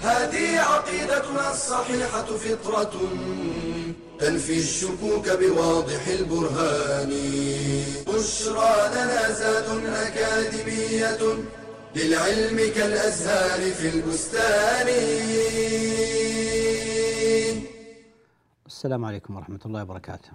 هذه 0.00 0.60
عقيدتنا 0.60 1.50
الصحيحة 1.50 2.24
فطرة 2.24 2.94
تنفي 4.18 4.58
الشكوك 4.58 5.28
بواضح 5.28 6.06
البرهان. 6.06 7.10
بشرى 8.08 8.74
لنا 8.94 9.32
زاد 9.32 9.84
أكاديمية 9.86 11.22
للعلم 11.96 12.72
كالأزهار 12.74 13.72
في 13.72 13.88
البستان. 13.88 14.88
السلام 18.66 19.04
عليكم 19.04 19.36
ورحمة 19.36 19.60
الله 19.66 19.82
وبركاته. 19.82 20.30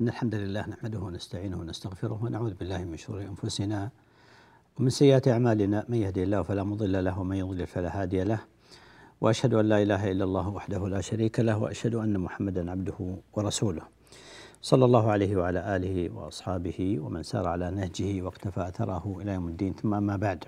إن 0.00 0.08
الحمد 0.08 0.34
لله 0.34 0.66
نحمده 0.66 0.98
ونستعينه 0.98 1.60
ونستغفره 1.60 2.20
ونعوذ 2.22 2.54
بالله 2.54 2.78
من 2.78 2.96
شرور 2.96 3.20
أنفسنا 3.20 3.90
ومن 4.78 4.90
سيئات 4.90 5.28
أعمالنا 5.28 5.84
من 5.88 5.98
يهدي 5.98 6.22
الله 6.22 6.42
فلا 6.42 6.62
مضل 6.62 7.04
له 7.04 7.20
ومن 7.20 7.36
يضلل 7.36 7.66
فلا 7.66 8.02
هادي 8.02 8.24
له. 8.24 8.40
وأشهد 9.20 9.54
أن 9.54 9.66
لا 9.68 9.82
إله 9.82 10.10
إلا 10.10 10.24
الله 10.24 10.48
وحده 10.48 10.88
لا 10.88 11.00
شريك 11.00 11.40
له 11.40 11.58
وأشهد 11.58 11.94
أن 11.94 12.18
محمدا 12.18 12.70
عبده 12.70 13.16
ورسوله. 13.32 13.82
صلى 14.62 14.84
الله 14.84 15.10
عليه 15.10 15.36
وعلى 15.36 15.76
آله 15.76 16.10
وأصحابه 16.14 16.98
ومن 17.00 17.22
سار 17.22 17.48
على 17.48 17.70
نهجه 17.70 18.22
واقتفى 18.22 18.68
أثره 18.68 19.18
إلى 19.20 19.32
يوم 19.32 19.48
الدين. 19.48 19.74
ثم 19.74 19.94
أما 19.94 20.16
بعد. 20.16 20.44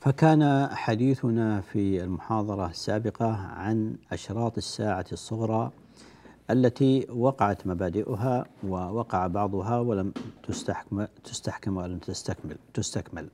فكان 0.00 0.68
حديثنا 0.72 1.60
في 1.60 2.04
المحاضرة 2.04 2.66
السابقة 2.66 3.36
عن 3.36 3.96
أشراط 4.12 4.56
الساعة 4.56 5.06
الصغرى 5.12 5.72
التي 6.50 7.06
وقعت 7.10 7.66
مبادئها 7.66 8.44
ووقع 8.64 9.26
بعضها 9.26 9.78
ولم 9.78 10.12
تستحكم 10.42 11.06
تستحكم 11.24 11.76
ولم 11.76 11.98
تستكمل 11.98 12.56
تستكمل. 12.74 13.28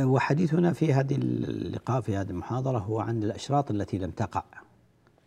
وحديثنا 0.00 0.72
في 0.72 0.92
هذه 0.92 1.14
اللقاء 1.14 2.00
في 2.00 2.16
هذه 2.16 2.30
المحاضرة 2.30 2.78
هو 2.78 3.00
عن 3.00 3.22
الأشراط 3.22 3.70
التي 3.70 3.98
لم 3.98 4.10
تقع 4.10 4.44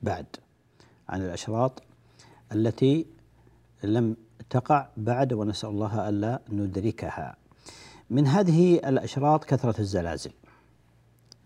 بعد. 0.01 0.25
عن 1.09 1.21
الأشراط 1.21 1.83
التي 2.51 3.05
لم 3.83 4.15
تقع 4.49 4.87
بعد 4.97 5.33
ونسأل 5.33 5.69
الله 5.69 6.09
ألا 6.09 6.39
ندركها. 6.49 7.35
من 8.09 8.27
هذه 8.27 8.75
الأشراط 8.75 9.43
كثرة 9.43 9.79
الزلازل. 9.79 10.31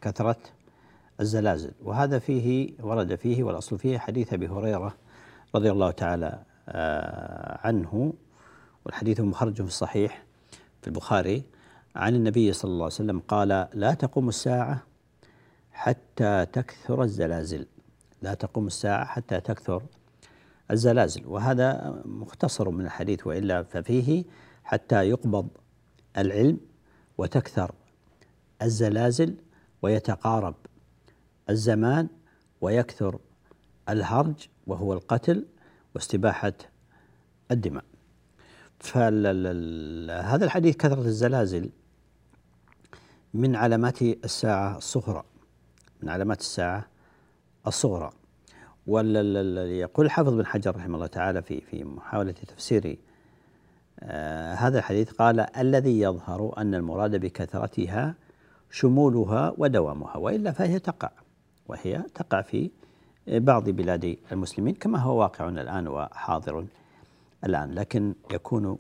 كثرة 0.02 0.38
الزلازل. 1.20 1.72
وهذا 1.84 2.20
فيه 2.20 2.74
ورد 2.80 3.16
فيه 3.16 3.44
والأصل 3.44 3.80
فيه 3.80 3.98
حديث 3.98 4.34
أبي 4.34 4.48
هريرة 4.48 4.94
رضي 5.56 5.72
الله 5.72 5.92
تعالى 5.92 6.44
عنه 7.66 8.14
والحديث 8.86 9.20
مخرج 9.20 9.56
في 9.56 9.68
الصحيح 9.68 10.24
في 10.82 10.88
البخاري 10.88 11.44
عن 11.96 12.16
النبي 12.16 12.54
صلى 12.54 12.72
الله 12.72 12.84
عليه 12.84 12.94
وسلم 12.94 13.20
قال 13.20 13.68
لا 13.74 13.94
تقوم 13.94 14.30
الساعة 14.30 14.84
حتى 15.72 16.46
تكثر 16.46 17.04
الزلازل. 17.04 17.68
لا 18.22 18.34
تقوم 18.34 18.68
الساعة 18.68 19.06
حتى 19.06 19.40
تكثر 19.40 19.84
الزلازل. 20.72 21.28
وهذا 21.28 22.02
مختصر 22.06 22.70
من 22.70 22.86
الحديث 22.86 23.28
وإلا 23.28 23.64
ففيه 23.64 24.24
حتى 24.64 25.10
يقبض 25.10 25.48
العلم 26.18 26.60
وتكثر 27.18 27.72
الزلازل 28.62 29.36
ويتقارب 29.82 30.56
الزمان 31.50 32.08
ويكثر 32.62 33.20
الهرج 33.90 34.48
وهو 34.68 34.94
القتل 34.94 35.46
واستباحة 35.96 36.54
الدماء. 37.52 37.84
فهذا 38.80 40.46
الحديث 40.46 40.76
كثرة 40.76 41.02
الزلازل 41.02 41.70
من 43.34 43.56
علامات 43.56 44.02
الساعة 44.02 44.78
الصغرى 44.78 45.24
من 46.04 46.10
علامات 46.10 46.40
الساعة 46.40 46.88
الصغرى. 47.68 48.10
ويقول 48.88 50.06
الحافظ 50.06 50.34
بن 50.34 50.46
حجر 50.46 50.76
رحمه 50.76 50.96
الله 50.96 51.08
تعالى 51.08 51.42
في 51.42 51.62
في 51.62 51.84
محاولة 51.84 52.32
تفسير 52.32 52.98
آه 54.00 54.54
هذا 54.54 54.80
الحديث 54.80 55.12
قال 55.12 55.58
الذي 55.58 56.00
يظهر 56.00 56.54
أن 56.58 56.76
المراد 56.76 57.16
بكثرتها 57.16 58.16
شمولها 58.72 59.54
ودوامها 59.58 60.18
وإلا 60.18 60.52
فهي 60.52 60.80
تقع 60.80 61.12
وهي 61.68 62.04
تقع 62.16 62.42
في 62.42 62.72
بعض 63.28 63.70
بلاد 63.70 64.18
المسلمين 64.32 64.76
كما 64.76 65.00
هو 65.00 65.20
واقع 65.20 65.50
الآن 65.50 65.88
وحاضر 65.88 66.66
الآن. 67.44 67.72
لكن 67.72 68.14
يكون 68.32 68.78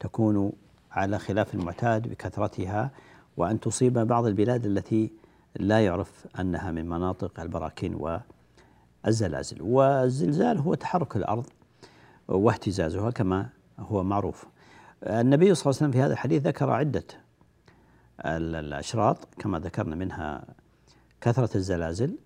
تكون 0.00 0.52
على 0.92 1.18
خلاف 1.18 1.54
المعتاد 1.54 2.08
بكثرتها 2.08 2.90
وأن 3.36 3.60
تصيب 3.60 3.98
بعض 3.98 4.26
البلاد 4.26 4.66
التي 4.66 5.12
لا 5.56 5.84
يعرف 5.84 6.26
أنها 6.40 6.70
من 6.70 6.88
مناطق 6.88 7.40
البراكين 7.40 8.20
والزلازل. 9.04 9.62
والزلزال 9.62 10.58
هو 10.58 10.74
تحرك 10.74 11.16
الأرض 11.16 11.46
واهتزازها 12.28 13.10
كما 13.10 13.48
هو 13.78 14.02
معروف. 14.02 14.46
النبي 15.02 15.54
صلى 15.54 15.70
الله 15.70 15.76
عليه 15.76 15.76
وسلم 15.76 15.90
في 15.90 16.00
هذا 16.00 16.12
الحديث 16.12 16.46
ذكر 16.46 16.70
عدة 16.70 17.04
الأشراط 18.24 19.18
كما 19.38 19.58
ذكرنا 19.58 19.96
منها 19.96 20.44
كثرة 21.20 21.56
الزلازل 21.56 22.18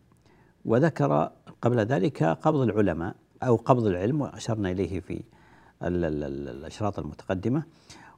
وذكر 0.64 1.30
قبل 1.62 1.78
ذلك 1.78 2.22
قبض 2.22 2.60
العلماء 2.60 3.14
أو 3.42 3.56
قبض 3.56 3.86
العلم 3.86 4.20
وأشرنا 4.20 4.70
إليه 4.70 5.00
في 5.00 5.22
الأشراط 5.82 6.98
المتقدمة. 6.98 7.62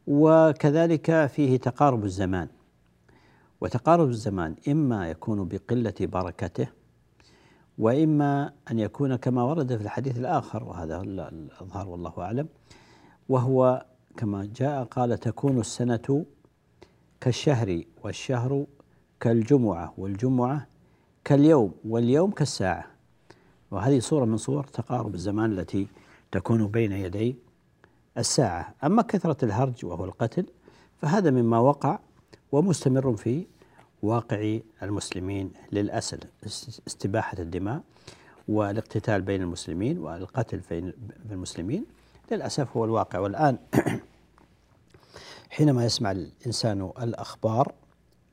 وكذلك 0.07 1.27
فيه 1.27 1.57
تقارب 1.57 2.05
الزمان. 2.05 2.49
وتقارب 3.61 4.09
الزمان 4.09 4.55
إما 4.69 5.11
يكون 5.11 5.49
بقلة 5.49 5.95
بركته 6.01 6.69
وإما 7.79 8.53
أن 8.71 8.79
يكون 8.79 9.17
كما 9.17 9.43
ورد 9.43 9.77
في 9.77 9.83
الحديث 9.83 10.19
الآخر 10.19 10.65
وهذا 10.65 11.01
الأظهر 11.01 11.89
والله 11.89 12.13
أعلم 12.19 12.49
وهو 13.29 13.87
كما 14.17 14.49
جاء 14.57 14.85
قال 14.85 15.19
تكون 15.19 15.61
السنة 15.61 16.25
كالشهر 17.21 17.83
والشهر 18.03 18.67
كالجمعة 19.21 19.95
والجمعة 19.99 20.67
كاليوم 21.25 21.73
واليوم 21.89 22.31
كالساعة. 22.31 22.90
وهذه 23.71 24.01
صورة 24.01 24.25
من 24.25 24.37
صور 24.37 24.65
تقارب 24.65 25.15
الزمان 25.15 25.59
التي 25.59 25.87
تكون 26.33 26.67
بين 26.67 26.93
يدي 26.93 27.37
الساعة. 28.19 28.75
أما 28.85 29.03
كثرة 29.03 29.45
الهرج 29.45 29.85
وهو 29.85 30.05
القتل 30.05 30.47
فهذا 31.03 31.31
مما 31.31 31.59
وقع 31.59 31.99
ومستمر 32.53 33.17
في 33.17 33.47
واقع 34.03 34.59
المسلمين 34.83 35.53
للأسف. 35.73 36.19
استباحة 36.87 37.39
الدماء 37.39 37.81
والاقتتال 38.49 39.23
بين 39.23 39.43
المسلمين 39.43 39.99
والقتل 39.99 40.61
في 40.61 40.93
المسلمين 41.31 41.85
للأسف 42.31 42.77
هو 42.77 42.85
الواقع. 42.85 43.19
والآن 43.19 43.59
حينما 45.51 45.85
يسمع 45.85 46.11
الإنسان 46.11 46.91
الأخبار 47.03 47.73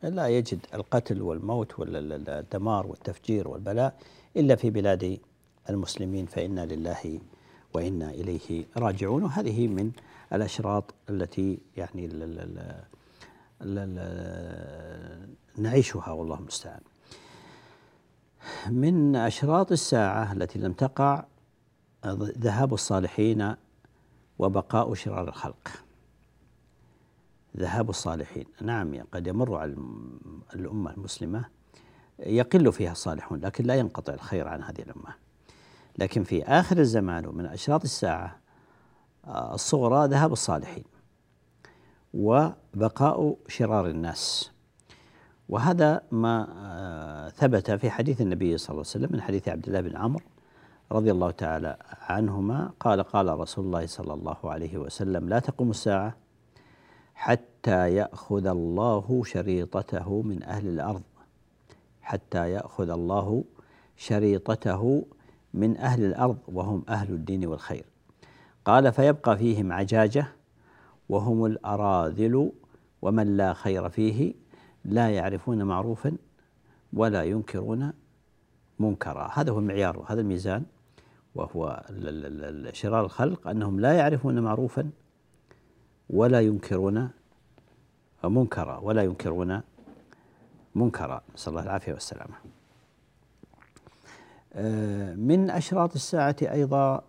لا 0.04 0.28
يجد 0.28 0.60
القتل 0.74 1.22
والموت 1.22 1.80
والدمار 1.80 2.88
والتفجير 2.88 3.48
والبلاء 3.48 3.96
إلا 4.38 4.56
في 4.56 4.70
بلاد 4.70 5.20
المسلمين 5.70 6.26
فإنا 6.26 6.66
لله 6.66 7.20
وإنا 7.74 8.10
إليه 8.10 8.66
راجعون. 8.78 9.24
وهذه 9.24 9.68
من 9.68 9.92
الأشراط 10.34 10.94
التي 11.10 11.60
يعني 11.78 12.08
نعيشها 15.58 16.12
والله 16.12 16.38
المستعان. 16.38 16.82
من 18.70 19.16
أشراط 19.16 19.72
الساعة 19.72 20.34
التي 20.34 20.60
لم 20.60 20.74
تقع 20.74 21.26
ذهاب 22.16 22.74
الصالحين 22.74 23.56
وبقاء 24.40 24.94
شرار 24.94 25.28
الخلق. 25.28 25.70
ذهاب 27.58 27.90
الصالحين 27.90 28.46
نعم 28.62 29.04
قد 29.12 29.28
يمر 29.28 29.56
على 29.56 29.76
الأمة 30.56 30.92
المسلمة 30.92 31.46
يقل 32.20 32.74
فيها 32.74 32.92
الصالحون 32.92 33.40
لكن 33.40 33.64
لا 33.66 33.76
ينقطع 33.76 34.14
الخير 34.14 34.48
عن 34.48 34.64
هذه 34.64 34.82
الأمة. 34.82 35.27
لكن 35.98 36.24
في 36.24 36.44
آخر 36.44 36.78
الزمان 36.78 37.26
ومن 37.26 37.46
أشراط 37.46 37.84
الساعة 37.84 38.40
الصغرى 39.28 40.08
ذهاب 40.08 40.34
الصالحين 40.34 40.84
وبقاء 42.14 43.38
شرار 43.48 43.88
الناس. 43.88 44.52
وهذا 45.50 46.02
ما 46.12 47.32
ثبت 47.36 47.72
في 47.72 47.90
حديث 47.90 48.22
النبي 48.22 48.58
صلى 48.58 48.70
الله 48.70 48.80
عليه 48.80 48.90
وسلم 48.90 49.10
من 49.12 49.22
حديث 49.22 49.48
عبد 49.48 49.68
الله 49.68 49.82
بن 49.82 49.96
عمرو 49.96 50.24
رضي 50.92 51.12
الله 51.12 51.32
تعالى 51.32 51.78
عنهما 52.02 52.72
قال 52.80 53.04
قال 53.04 53.40
رسول 53.40 53.66
الله 53.66 53.86
صلى 53.86 54.14
الله 54.14 54.38
عليه 54.44 54.78
وسلم 54.78 55.30
لا 55.30 55.40
تقوم 55.40 55.70
الساعة 55.70 56.16
حتى 57.16 57.94
يأخذ 57.96 58.46
الله 58.46 59.22
شريطته 59.26 60.22
من 60.22 60.44
أهل 60.44 60.68
الأرض 60.68 61.02
حتى 62.02 62.52
يأخذ 62.52 62.90
الله 62.90 63.44
شريطته 63.98 65.06
من 65.58 65.78
أهل 65.78 66.04
الأرض 66.04 66.38
وهم 66.48 66.84
أهل 66.90 67.14
الدين 67.14 67.46
والخير. 67.46 67.86
قال 68.66 68.92
فيبقى 68.92 69.38
فيهم 69.38 69.72
عجاجة 69.72 70.28
وهم 71.10 71.46
الأراذل 71.46 72.52
ومن 73.02 73.38
لا 73.38 73.54
خير 73.54 73.90
فيه 73.90 74.34
لا 74.86 75.10
يعرفون 75.10 75.64
معروفا 75.64 76.18
ولا 76.94 77.24
ينكرون 77.24 77.94
منكرا. 78.80 79.30
هذا 79.34 79.52
هو 79.52 79.60
المعيار 79.60 80.06
هذا 80.08 80.22
الميزان 80.22 80.64
وهو 81.36 81.86
شرار 82.74 83.06
الخلق 83.06 83.48
أنهم 83.48 83.80
لا 83.80 83.94
يعرفون 83.94 84.40
معروفا 84.40 84.90
ولا 86.10 86.42
ينكرون 86.42 87.10
منكرا 88.24 88.78
ولا 88.78 89.04
ينكرون 89.04 89.62
منكرا. 90.76 91.22
نسأل 91.36 91.50
الله 91.50 91.64
العافية 91.64 91.94
والسلامة. 91.94 92.57
من 95.16 95.50
أشراط 95.50 95.96
الساعة 95.96 96.36
أيضا 96.42 97.04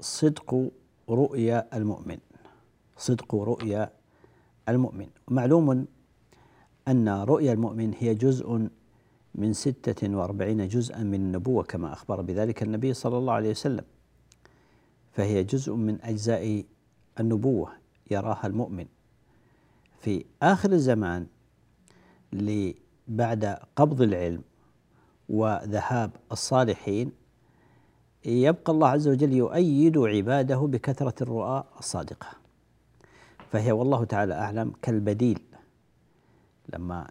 صدق 0.00 0.70
رؤيا 1.08 1.76
المؤمن. 1.76 2.18
صدق 2.96 3.34
رؤيا 3.34 3.92
المؤمن. 4.68 5.08
معلوم 5.28 5.86
أن 6.88 7.08
رؤيا 7.08 7.52
المؤمن 7.52 7.94
هي 7.98 8.14
جزء 8.14 8.68
من 9.34 9.52
ستة 9.52 10.16
وأربعين 10.16 10.68
جزءا 10.68 11.02
من 11.02 11.14
النبوة 11.14 11.62
كما 11.62 11.92
أخبر 11.92 12.20
بذلك 12.20 12.62
النبي 12.62 12.94
صلى 12.94 13.18
الله 13.18 13.32
عليه 13.32 13.50
وسلم. 13.50 13.84
فهي 15.12 15.44
جزء 15.44 15.74
من 15.74 15.98
أجزاء 16.02 16.64
النبوة 17.20 17.72
يراها 18.10 18.46
المؤمن. 18.46 18.86
في 20.00 20.24
آخر 20.42 20.72
الزمان 20.72 21.26
بعد 23.08 23.44
قبض 23.76 24.02
العلم 24.02 24.42
وذهاب 25.28 26.10
الصالحين 26.32 27.12
يبقى 28.24 28.72
الله 28.72 28.88
عز 28.88 29.08
وجل 29.08 29.32
يؤيد 29.32 29.98
عباده 29.98 30.56
بكثرة 30.56 31.22
الرؤى 31.22 31.64
الصادقة. 31.78 32.26
فهي 33.50 33.72
والله 33.72 34.04
تعالى 34.04 34.34
أعلم 34.34 34.72
كالبديل. 34.82 35.40
لما 36.74 37.06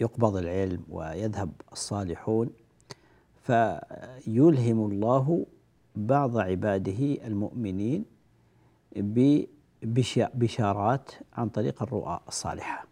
يقبض 0.00 0.36
العلم 0.36 0.82
ويذهب 0.88 1.50
الصالحون 1.72 2.50
فيلهم 3.42 4.90
الله 4.90 5.46
بعض 5.96 6.38
عباده 6.38 7.26
المؤمنين 7.26 8.04
ببشارات 9.82 11.10
عن 11.32 11.48
طريق 11.48 11.82
الرؤى 11.82 12.20
الصالحة. 12.28 12.86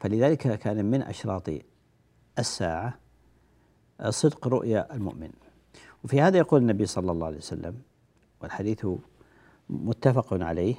فلذلك 0.00 0.58
كان 0.58 0.84
من 0.84 1.02
أشراط 1.02 1.50
الساعة 2.38 2.98
صدق 4.02 4.48
رؤيا 4.48 4.94
المؤمن. 4.94 5.30
وفي 6.04 6.20
هذا 6.20 6.38
يقول 6.38 6.60
النبي 6.60 6.86
صلى 6.86 7.12
الله 7.12 7.26
عليه 7.26 7.36
وسلم 7.36 7.74
والحديث 8.40 8.86
متفق 9.70 10.42
عليه 10.42 10.74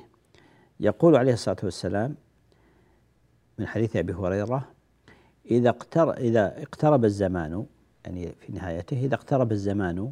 يقول 0.80 1.16
عليه 1.16 1.34
الصلاة 1.34 1.58
والسلام 1.64 2.16
من 3.58 3.68
حديث 3.68 3.96
أبي 3.96 4.14
هريرة 4.14 4.68
إذا 5.52 5.70
اقترب 5.70 6.10
إذا 6.10 6.62
اقترب 6.62 7.06
الزمان 7.06 7.66
يعني 8.06 8.32
في 8.32 8.52
نهايته 8.54 9.06
إذا 9.06 9.16
اقترب 9.16 9.52
الزمان 9.52 10.12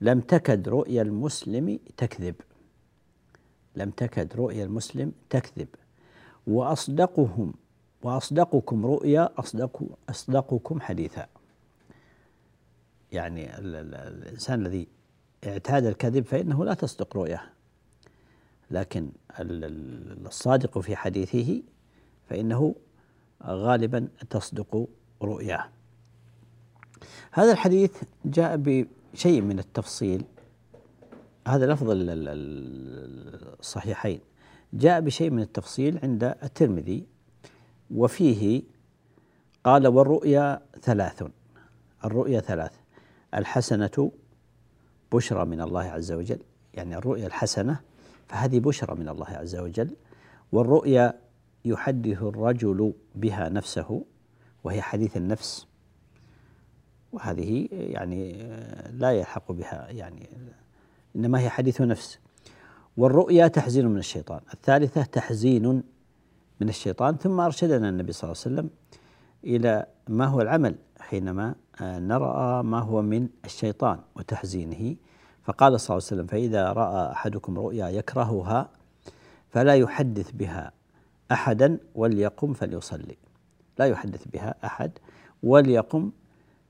لم 0.00 0.20
تكد 0.20 0.68
رؤيا 0.68 1.02
المسلم 1.02 1.78
تكذب. 1.96 2.34
لم 3.76 3.90
تكد 3.90 4.36
رؤيا 4.36 4.64
المسلم 4.64 5.12
تكذب. 5.30 5.68
واصدقهم 6.46 7.54
وأصدقكم 8.02 8.86
رؤيا 8.86 9.28
اصدق 9.38 9.82
أصدقكم 10.10 10.80
حديثا. 10.80 11.26
يعني 13.12 13.58
الإنسان 13.58 14.60
الذي 14.66 14.88
اعتاد 15.46 15.86
الكذب 15.86 16.24
فإنه 16.24 16.64
لا 16.64 16.74
تصدق 16.74 17.16
رؤياه. 17.16 17.42
لكن 18.70 19.10
الصادق 20.26 20.78
في 20.78 20.96
حديثه 20.96 21.62
فإنه 22.28 22.74
غالبا 23.42 24.08
تصدق 24.30 24.88
رؤياه. 25.22 25.68
هذا 27.32 27.52
الحديث 27.52 28.02
جاء 28.24 28.56
بشيء 28.56 29.40
من 29.42 29.58
التفصيل. 29.58 30.24
هذا 31.48 31.72
لفظ 31.72 31.86
الصحيحين. 33.60 34.20
جاء 34.72 35.00
بشيء 35.00 35.30
من 35.30 35.42
التفصيل 35.42 35.98
عند 36.02 36.24
الترمذي 36.24 37.06
وفيه 37.90 38.62
قال 39.64 39.86
والرؤيا 39.86 40.60
ثلاث 40.82 41.24
الرؤيا 42.04 42.40
ثلاث. 42.40 42.72
الحسنة 43.34 44.12
بشرى 45.12 45.44
من 45.44 45.60
الله 45.60 45.82
عز 45.82 46.12
وجل. 46.12 46.38
يعني 46.74 46.96
الرؤيا 46.96 47.26
الحسنة 47.26 47.80
فهذه 48.28 48.60
بشرى 48.60 48.94
من 48.94 49.08
الله 49.08 49.28
عز 49.28 49.56
وجل. 49.56 49.96
والرؤيا 50.52 51.14
يحدث 51.64 52.22
الرجل 52.22 52.92
بها 53.14 53.48
نفسه 53.48 54.04
وهي 54.64 54.82
حديث 54.82 55.16
النفس. 55.16 55.66
وهذه 57.12 57.68
يعني 57.72 58.32
لا 58.92 59.10
يلحق 59.10 59.52
بها 59.52 59.90
يعني 59.90 60.28
إنما 61.16 61.40
هي 61.40 61.48
حديث 61.48 61.80
نفس. 61.80 62.18
والرؤيا 62.96 63.48
تحزين 63.48 63.86
من 63.86 63.98
الشيطان. 63.98 64.40
الثالثة 64.54 65.02
تحزين 65.02 65.82
من 66.60 66.68
الشيطان. 66.68 67.16
ثم 67.16 67.40
أرشدنا 67.40 67.88
النبي 67.88 68.12
صلى 68.12 68.32
الله 68.32 68.42
عليه 68.46 68.54
وسلم 68.54 68.70
إلى 69.44 69.86
ما 70.08 70.26
هو 70.26 70.40
العمل. 70.40 70.74
حينما 71.08 71.54
نرى 71.80 72.62
ما 72.62 72.80
هو 72.80 73.02
من 73.02 73.28
الشيطان 73.44 73.98
وتحزينه. 74.16 74.96
فقال 75.42 75.80
صلى 75.80 75.96
الله 75.96 76.06
عليه 76.06 76.22
وسلم 76.22 76.26
فإذا 76.26 76.72
رأى 76.72 77.12
أحدكم 77.12 77.58
رؤيا 77.58 77.88
يكرهها 77.88 78.68
فلا 79.50 79.74
يحدث 79.74 80.30
بها 80.32 80.72
أحدا 81.32 81.78
وليقم 81.94 82.52
فليصلي. 82.52 83.16
لا 83.78 83.86
يحدث 83.86 84.28
بها 84.32 84.54
أحد 84.64 84.90
وليقم 85.42 86.10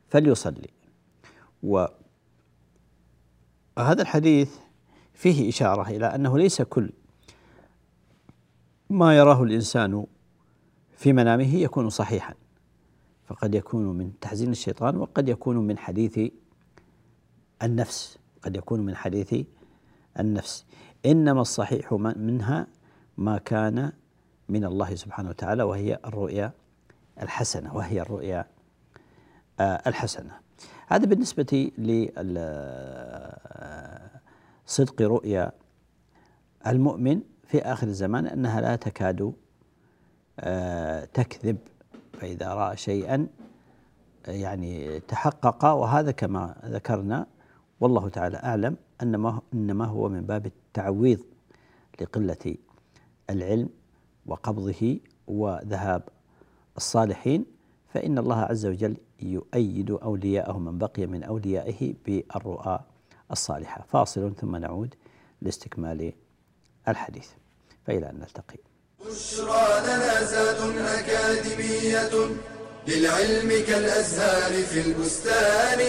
فليصلي. 0.09 0.71
وهذا 1.63 1.93
الحديث 3.79 4.57
فيه 5.15 5.49
إشارة 5.49 5.89
إلى 5.91 6.07
أنه 6.07 6.39
ليس 6.39 6.63
كل 6.63 6.91
ما 8.91 9.17
يراه 9.17 9.43
الإنسان 9.43 10.07
في 10.97 11.13
منامه 11.13 11.55
يكون 11.55 11.91
صحيحا. 11.91 12.35
فقد 13.29 13.55
يكون 13.55 13.99
من 13.99 14.13
تحزين 14.21 14.51
الشيطان 14.51 14.97
وقد 14.97 15.29
يكون 15.29 15.57
من 15.57 15.79
حديث 15.79 16.21
النفس 17.63 18.19
قد 18.43 18.57
يكون 18.57 18.81
من 18.81 18.97
حديث 18.97 19.35
النفس. 20.19 20.65
إنما 21.07 21.41
الصحيح 21.41 21.93
منها 21.93 22.67
ما 23.17 23.39
كان 23.39 23.93
من 24.49 24.65
الله 24.65 24.95
سبحانه 24.95 25.29
وتعالى 25.29 25.63
وهي 25.63 25.99
الرؤيا 26.05 26.53
الحسنة 27.23 27.77
وهي 27.77 28.01
الرؤيا 28.01 28.47
آه، 29.61 29.83
الحسنة. 29.87 30.33
هذا 30.87 31.07
بالنسبة 31.07 31.71
لصدق 34.67 35.03
رؤيا 35.03 35.53
المؤمن 36.67 37.21
في 37.47 37.63
آخر 37.63 37.87
الزمان 37.87 38.27
أنها 38.27 38.61
لا 38.61 38.77
تكاد 38.77 39.33
آه، 40.41 41.05
تكذب. 41.05 41.59
فإذا 42.19 42.55
رأى 42.55 42.77
شيئا 42.77 43.27
يعني 44.29 45.01
تحقق 45.01 45.65
وهذا 45.65 46.11
كما 46.11 46.57
ذكرنا 46.65 47.27
والله 47.81 48.09
تعالى 48.09 48.37
أعلم 48.37 48.77
أنما 49.03 49.41
إنما 49.55 49.85
هو 49.85 50.09
من 50.09 50.21
باب 50.21 50.47
التعويض 50.47 51.21
لقلة 52.01 52.57
العلم 53.31 53.69
وقبضه 54.27 55.01
وذهاب 55.27 56.03
الصالحين 56.77 57.45
فإن 57.89 58.19
الله 58.19 58.37
عز 58.37 58.67
وجل 58.67 58.97
يؤيد 59.23 59.91
أولياءه 59.91 60.59
من 60.59 60.79
بقي 60.79 61.07
من 61.07 61.23
أوليائه 61.23 61.95
بالرؤى 62.07 62.81
الصالحة. 63.33 63.85
فاصل 63.89 64.35
ثم 64.35 64.57
نعود 64.57 64.95
لاستكمال 65.43 66.13
الحديث. 66.89 67.31
فإلى 67.85 68.11
أن 68.11 68.15
نلتقي. 68.19 68.68
بشرى 69.07 69.81
لنا 69.87 70.25
زاد 70.25 70.77
أكاديمية 70.79 72.11
للعلم 72.89 73.65
كالأزهار 73.67 74.63
في 74.63 74.81
البستان. 74.81 75.81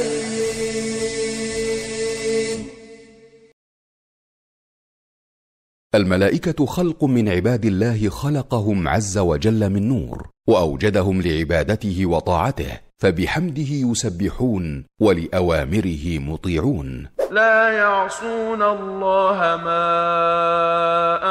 الملائكة 5.95 6.65
خلق 6.65 7.03
من 7.03 7.29
عباد 7.29 7.65
الله 7.65 8.09
خلقهم 8.09 8.87
عز 8.87 9.17
وجل 9.17 9.69
من 9.69 9.87
نور 9.87 10.29
وأوجدهم 10.47 11.21
لعبادته 11.21 12.05
وطاعته. 12.05 12.88
فبحمده 13.01 13.69
يسبحون 13.69 14.85
ولأوامره 14.99 16.19
مطيعون. 16.19 17.07
لا 17.31 17.69
يعصون 17.71 18.61
الله 18.61 19.37
ما 19.63 19.85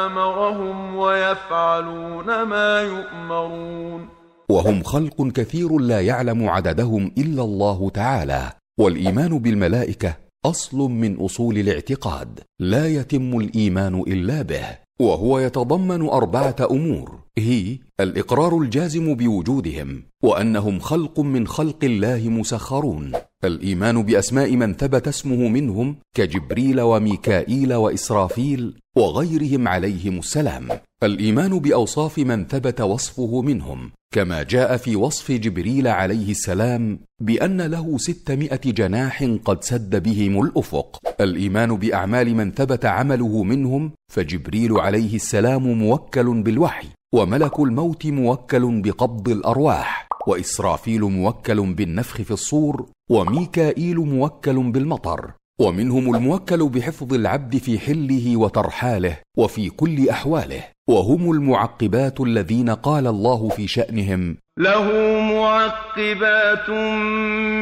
أمرهم 0.05 0.95
ويفعلون 0.95 2.43
ما 2.43 2.81
يؤمرون. 2.81 4.07
وهم 4.49 4.83
خلق 4.83 5.27
كثير 5.27 5.77
لا 5.77 6.01
يعلم 6.01 6.49
عددهم 6.49 7.11
إلا 7.17 7.43
الله 7.43 7.89
تعالى. 7.89 8.51
والإيمان 8.79 9.39
بالملائكة 9.39 10.13
أصل 10.45 10.77
من 10.77 11.15
أصول 11.15 11.57
الاعتقاد. 11.57 12.39
لا 12.59 12.87
يتم 12.87 13.37
الإيمان 13.37 14.03
إلا 14.07 14.41
به. 14.41 14.88
وهو 15.01 15.39
يتضمن 15.39 16.09
أربعة 16.09 16.55
أمور. 16.71 17.19
هي 17.37 17.77
الإقرار 17.99 18.57
الجازم 18.57 19.15
بوجودهم 19.15 20.03
وأنهم 20.23 20.79
خلق 20.79 21.19
من 21.19 21.47
خلق 21.47 21.83
الله 21.83 22.29
مسخرون. 22.29 23.11
الإيمان 23.43 24.03
بأسماء 24.03 24.55
من 24.55 24.73
ثبت 24.73 25.07
اسمه 25.07 25.47
منهم 25.47 25.95
كجبريل 26.15 26.81
وميكائيل 26.81 27.73
وإسرافيل 27.73 28.79
وغيرهم 28.97 29.67
عليهم 29.67 30.19
السلام. 30.19 30.67
الايمان 31.03 31.59
بأوصاف 31.59 32.17
من 32.17 32.45
ثبت 32.45 32.81
وصفه 32.81 33.41
منهم 33.41 33.91
كما 34.13 34.43
جاء 34.43 34.77
في 34.77 34.95
وصف 34.95 35.31
جبريل 35.31 35.87
عليه 35.87 36.31
السلام 36.31 36.99
بأن 37.21 37.61
له 37.61 37.97
ستمائة 37.97 38.61
جناح 38.71 39.23
قد 39.45 39.63
سد 39.63 40.03
بهم 40.03 40.41
الأفق. 40.41 40.99
الإيمان 41.21 41.75
بأعمال 41.75 42.35
من 42.35 42.51
ثبت 42.51 42.85
عمله 42.85 43.43
منهم 43.43 43.91
فجبريل 44.11 44.79
عليه 44.79 45.15
السلام 45.15 45.67
موكل 45.67 46.41
بالوحي 46.43 46.87
وملك 47.13 47.59
الموت 47.59 48.05
موكل 48.05 48.81
بقبض 48.81 49.29
الأرواح 49.29 50.07
وإسرافيل 50.27 51.01
موكل 51.01 51.73
بالنفخ 51.73 52.21
في 52.21 52.31
الصور 52.31 52.89
وميكائيل 53.11 53.97
موكل 53.97 54.71
بالمطر 54.71 55.31
ومنهم 55.59 56.15
الموكل 56.15 56.69
بحفظ 56.69 57.13
العبد 57.13 57.57
في 57.57 57.79
حله 57.79 58.37
وترحاله 58.37 59.17
وفي 59.37 59.69
كل 59.69 60.09
أحواله. 60.09 60.63
وهم 60.89 61.31
المعقبات 61.31 62.21
الذين 62.21 62.69
قال 62.69 63.07
الله 63.07 63.49
في 63.49 63.67
شأنهم. 63.67 64.37
له 64.59 64.91
معقبات 65.19 66.69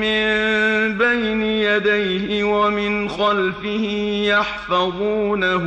من 0.04 0.28
بين 0.98 1.42
يديه 1.42 2.44
ومن 2.44 3.10
خلفه 3.10 3.86
يحفظونه 4.28 5.64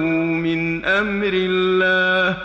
من 0.46 0.84
أمر 0.84 1.32
الله. 1.32 2.36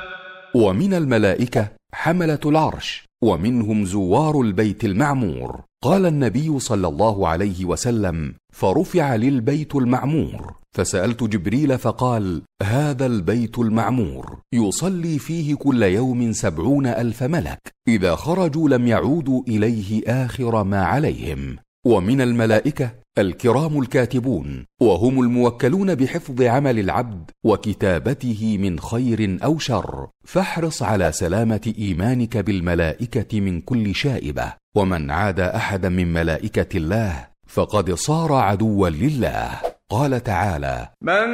ومن 0.56 0.94
الملائكة 0.94 1.68
حملة 1.94 2.40
العرش 2.46 3.06
ومنهم 3.24 3.86
زوار 3.86 4.42
البيت 4.42 4.84
المعمور. 4.84 5.62
قال 5.84 6.06
النبي 6.06 6.60
صلى 6.60 6.88
الله 6.88 7.28
عليه 7.28 7.66
وسلم 7.66 8.34
فرفع 8.54 9.16
للبيت 9.16 9.76
المعمور. 9.76 10.65
فسألت 10.76 11.24
جبريل 11.24 11.78
فقال 11.78 12.42
هذا 12.64 13.06
البيت 13.06 13.60
المعمور 13.60 14.40
يصلي 14.54 15.20
فيه 15.20 15.56
كل 15.56 15.84
يوم 15.84 16.32
سبعون 16.32 16.88
ألف 16.88 17.24
ملك 17.24 17.60
إذا 17.88 18.16
خرجوا 18.16 18.70
لم 18.70 18.88
يعودوا 18.88 19.42
إليه 19.48 20.04
آخر 20.08 20.64
ما 20.64 20.86
عليهم 20.86 21.58
ومن 21.86 22.22
الملائكة 22.22 22.92
الكرام 23.18 23.80
الكاتبون 23.80 24.66
وهم 24.82 25.22
الموكلون 25.22 25.96
بحفظ 25.96 26.42
عمل 26.42 26.80
العبد 26.80 27.32
وكتابته 27.46 28.58
من 28.58 28.80
خير 28.80 29.38
أو 29.44 29.60
شر 29.60 30.08
فاحرص 30.24 30.84
على 30.84 31.12
سلامة 31.12 31.74
إيمانك 31.80 32.38
بالملائكة 32.38 33.40
من 33.40 33.62
كل 33.62 33.96
شائبة 33.96 34.54
ومن 34.78 35.12
عاد 35.12 35.40
أحدا 35.40 35.90
من 35.90 36.14
ملائكة 36.14 36.78
الله 36.78 37.28
فقد 37.56 37.94
صار 37.94 38.34
عدوا 38.34 38.90
لله. 38.90 39.50
قال 39.90 40.24
تعالى 40.24 40.90
من 41.02 41.28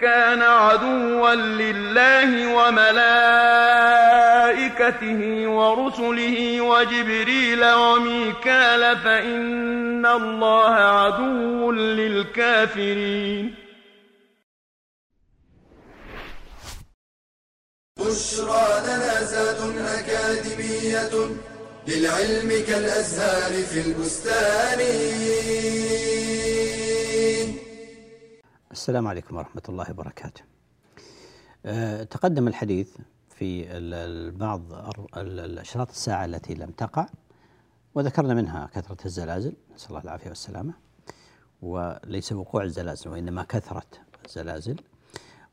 كان 0.00 0.42
عدوا 0.42 1.34
لله 1.34 2.54
وملائكته 2.56 3.10
ورسله 5.48 6.60
وجبريل 6.60 7.64
وميكال 7.72 8.96
فإن 8.96 10.06
الله 10.06 10.74
عدو 10.74 11.72
للكافرين. 11.72 13.54
بشرى 17.98 18.66
لنا 18.86 19.22
زاد 19.22 19.60
أكاديمية 19.98 21.14
للعلم 21.88 22.48
كالأزهار 22.48 23.52
في 23.62 23.80
البستان. 23.86 24.80
السلام 28.72 29.08
عليكم 29.08 29.36
ورحمة 29.36 29.62
الله 29.68 29.90
وبركاته. 29.90 30.42
أه، 31.66 32.02
تقدم 32.02 32.48
الحديث 32.48 32.90
في 33.28 33.64
بعض 34.36 34.62
الأشراط 35.16 35.90
الساعة 35.90 36.24
التي 36.24 36.54
لم 36.54 36.70
تقع 36.70 37.06
وذكرنا 37.94 38.34
منها 38.34 38.70
كثرة 38.74 39.04
الزلازل 39.04 39.52
نسأل 39.74 39.88
الله 39.88 40.02
العافية 40.02 40.28
والسلامة. 40.28 40.74
وليس 41.62 42.32
وقوع 42.32 42.62
الزلازل 42.62 43.10
وإنما 43.10 43.42
كثرة 43.42 43.86
الزلازل. 44.26 44.76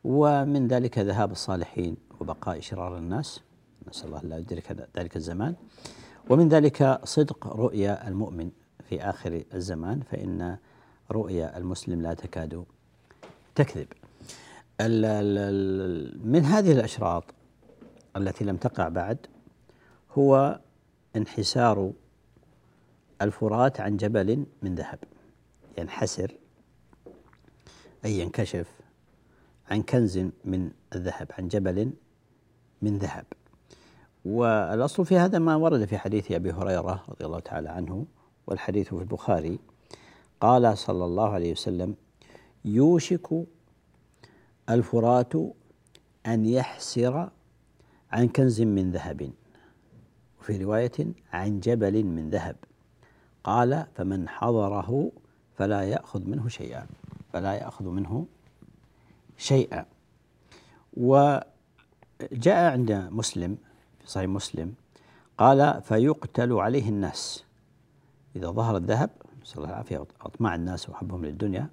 ومن 0.03 0.67
ذلك 0.67 0.97
ذهاب 0.97 1.31
الصالحين 1.31 1.97
وبقاء 2.19 2.59
شرار 2.59 2.97
الناس. 2.97 3.41
نسأل 3.89 4.07
الله 4.07 4.21
لا 4.21 4.37
يدرك 4.37 4.87
ذلك 4.97 5.15
الزمان. 5.15 5.55
ومن 6.29 6.49
ذلك 6.49 6.99
صدق 7.03 7.47
رؤيا 7.47 8.07
المؤمن 8.07 8.51
في 8.89 9.01
آخر 9.01 9.43
الزمان 9.53 10.01
فإن 10.01 10.57
رؤيا 11.11 11.57
المسلم 11.57 12.01
لا 12.01 12.13
تكاد 12.13 12.65
تكذب. 13.55 13.87
من 16.23 16.45
هذه 16.45 16.71
الأشراط 16.71 17.23
التي 18.17 18.45
لم 18.45 18.57
تقع 18.57 18.89
بعد 18.89 19.17
هو 20.11 20.59
انحسار 21.15 21.91
الفرات 23.21 23.81
عن 23.81 23.97
جبل 23.97 24.45
من 24.61 24.75
ذهب. 24.75 24.99
ينحسر 25.77 26.35
أي 28.05 28.19
ينكشف 28.19 28.67
عن 29.69 29.81
كنز 29.81 30.17
من 30.45 30.71
الذهب 30.95 31.31
عن 31.37 31.47
جبل 31.47 31.93
من 32.81 32.97
ذهب. 32.97 33.25
والأصل 34.25 35.05
في 35.05 35.17
هذا 35.17 35.39
ما 35.39 35.55
ورد 35.55 35.85
في 35.85 35.97
حديث 35.97 36.31
أبي 36.31 36.51
هريرة 36.51 37.03
رضي 37.09 37.25
الله 37.25 37.39
تعالى 37.39 37.69
عنه 37.69 38.05
والحديث 38.47 38.87
في 38.87 39.01
البخاري. 39.01 39.59
قال 40.41 40.77
صلى 40.77 41.05
الله 41.05 41.29
عليه 41.29 41.51
وسلم 41.51 41.95
يوشك 42.65 43.27
الفرات 44.69 45.33
أن 46.25 46.45
يحسر 46.45 47.29
عن 48.11 48.27
كنز 48.27 48.61
من 48.61 48.91
ذهب. 48.91 49.31
وفي 50.39 50.63
رواية 50.63 51.13
عن 51.33 51.59
جبل 51.59 52.03
من 52.03 52.29
ذهب. 52.29 52.55
قال 53.43 53.87
فمن 53.95 54.29
حضره 54.29 55.11
فلا 55.57 55.81
يأخذ 55.81 56.23
منه 56.29 56.47
شيئا. 56.47 56.85
فلا 57.33 57.53
يأخذ 57.53 57.85
منه 57.85 58.25
شيئا. 59.37 59.85
وجاء 60.97 61.45
عند 62.71 62.91
مسلم 62.91 63.57
صحيح 64.11 64.29
مسلم. 64.29 64.73
قال 65.37 65.81
فيقتل 65.81 66.53
عليه 66.53 66.89
الناس. 66.89 67.45
إذا 68.35 68.47
ظهر 68.51 68.77
الذهب 68.77 69.09
نسأل 69.41 69.57
الله 69.57 69.69
العافية 69.69 70.05
أطماع 70.21 70.55
الناس 70.55 70.89
وحبهم 70.89 71.25
للدنيا. 71.25 71.69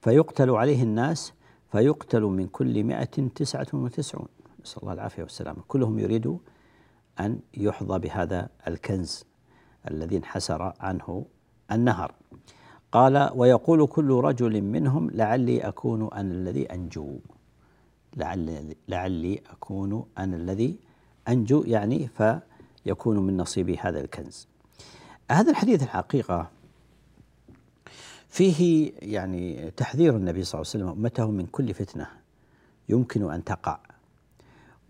فيقتل 0.00 0.50
عليه 0.50 0.82
الناس 0.82 1.32
فيقتل 1.72 2.22
من 2.22 2.46
كل 2.46 2.84
مئة 2.84 3.28
تسعة 3.34 3.66
وتسعون. 3.72 4.28
نسأل 4.62 4.82
الله 4.82 4.92
العافية 4.92 5.22
والسلامة. 5.22 5.62
كلهم 5.68 5.98
يريد 5.98 6.38
أن 7.20 7.40
يحظى 7.54 7.98
بهذا 7.98 8.48
الكنز 8.68 9.24
الذي 9.90 10.16
انحسر 10.16 10.72
عنه 10.80 11.26
النهر. 11.72 12.14
قال 12.92 13.30
ويقول 13.34 13.86
كل 13.86 14.10
رجل 14.10 14.62
منهم 14.62 15.10
لعلي 15.10 15.60
أكون 15.60 16.12
أنا 16.12 16.34
الذي 16.34 16.66
أنجو. 16.66 17.18
لعل 18.16 18.74
لعلي 18.88 19.42
أكون 19.50 20.04
أنا 20.18 20.36
الذي 20.36 20.87
أنجو 21.28 21.62
يعني 21.66 22.08
فيكون 22.08 23.18
من 23.18 23.36
نصيبي 23.36 23.76
هذا 23.76 24.00
الكنز. 24.00 24.48
هذا 25.30 25.50
الحديث 25.50 25.82
الحقيقة 25.82 26.50
فيه 28.28 28.92
يعني 29.02 29.70
تحذير 29.70 30.16
النبي 30.16 30.44
صلى 30.44 30.60
الله 30.60 30.70
عليه 30.74 30.84
وسلم 30.84 30.88
أمته 30.88 31.30
من 31.30 31.46
كل 31.46 31.74
فتنة 31.74 32.06
يمكن 32.88 33.32
أن 33.32 33.44
تقع. 33.44 33.78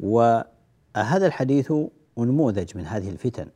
وهذا 0.01 1.27
الحديث 1.27 1.73
نموذج 2.19 2.77
من 2.77 2.87
هذه 2.87 3.11
الفتن 3.11 3.49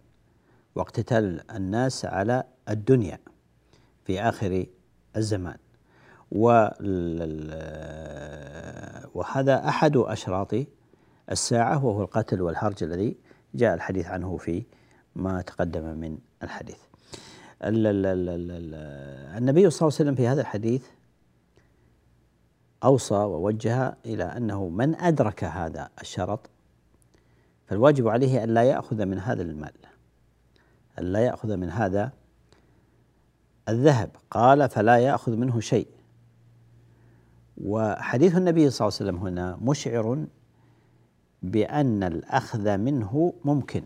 واقتتال 0.75 1.51
الناس 1.51 2.05
على 2.05 2.45
الدنيا 2.69 3.19
في 4.05 4.21
آخر 4.21 4.67
الزمان. 5.17 5.57
وهذا 9.15 9.69
أحد 9.69 9.97
أشراط 9.97 10.55
الساعة 11.33 11.85
وهو 11.85 12.03
القتل 12.03 12.43
والهرج 12.43 12.85
الذي 12.85 13.17
جاء 13.55 13.75
الحديث 13.75 14.07
عنه 14.07 14.37
في 14.37 14.65
ما 15.17 15.43
تقدم 15.43 15.99
من 15.99 16.19
الحديث. 16.43 16.79
النبي 17.63 19.71
صلى 19.71 19.89
الله 19.89 19.99
عليه 19.99 20.07
وسلم 20.11 20.15
في 20.15 20.29
هذا 20.29 20.41
الحديث 20.41 20.85
أوصى 22.85 23.15
ووجه 23.15 23.97
إلى 24.07 24.25
أنه 24.25 24.69
من 24.69 24.95
أدرك 24.95 25.45
هذا 25.45 25.89
الشرط 26.01 26.51
فالواجب 27.67 28.09
عليه 28.09 28.45
أن 28.45 28.55
لا 28.55 28.63
يأخذ 28.63 29.05
من 29.05 29.19
هذا 29.19 29.43
المال 29.43 29.73
أن 30.99 31.05
لا 31.05 31.21
يأخذ 31.21 31.57
من 31.57 31.71
هذا 31.71 32.13
الذهب. 33.69 34.11
قال 34.31 34.69
فلا 34.69 34.97
يأخذ 34.97 35.37
منه 35.37 35.61
شيء. 35.61 35.87
وحديث 37.65 38.37
النبي 38.37 38.71
صلى 38.71 38.89
الله 38.89 38.99
عليه 39.01 39.11
وسلم 39.11 39.27
هنا 39.27 39.59
مشعر 39.63 40.27
بأن 41.43 42.03
الأخذ 42.03 42.77
منه 42.77 43.33
ممكن. 43.45 43.83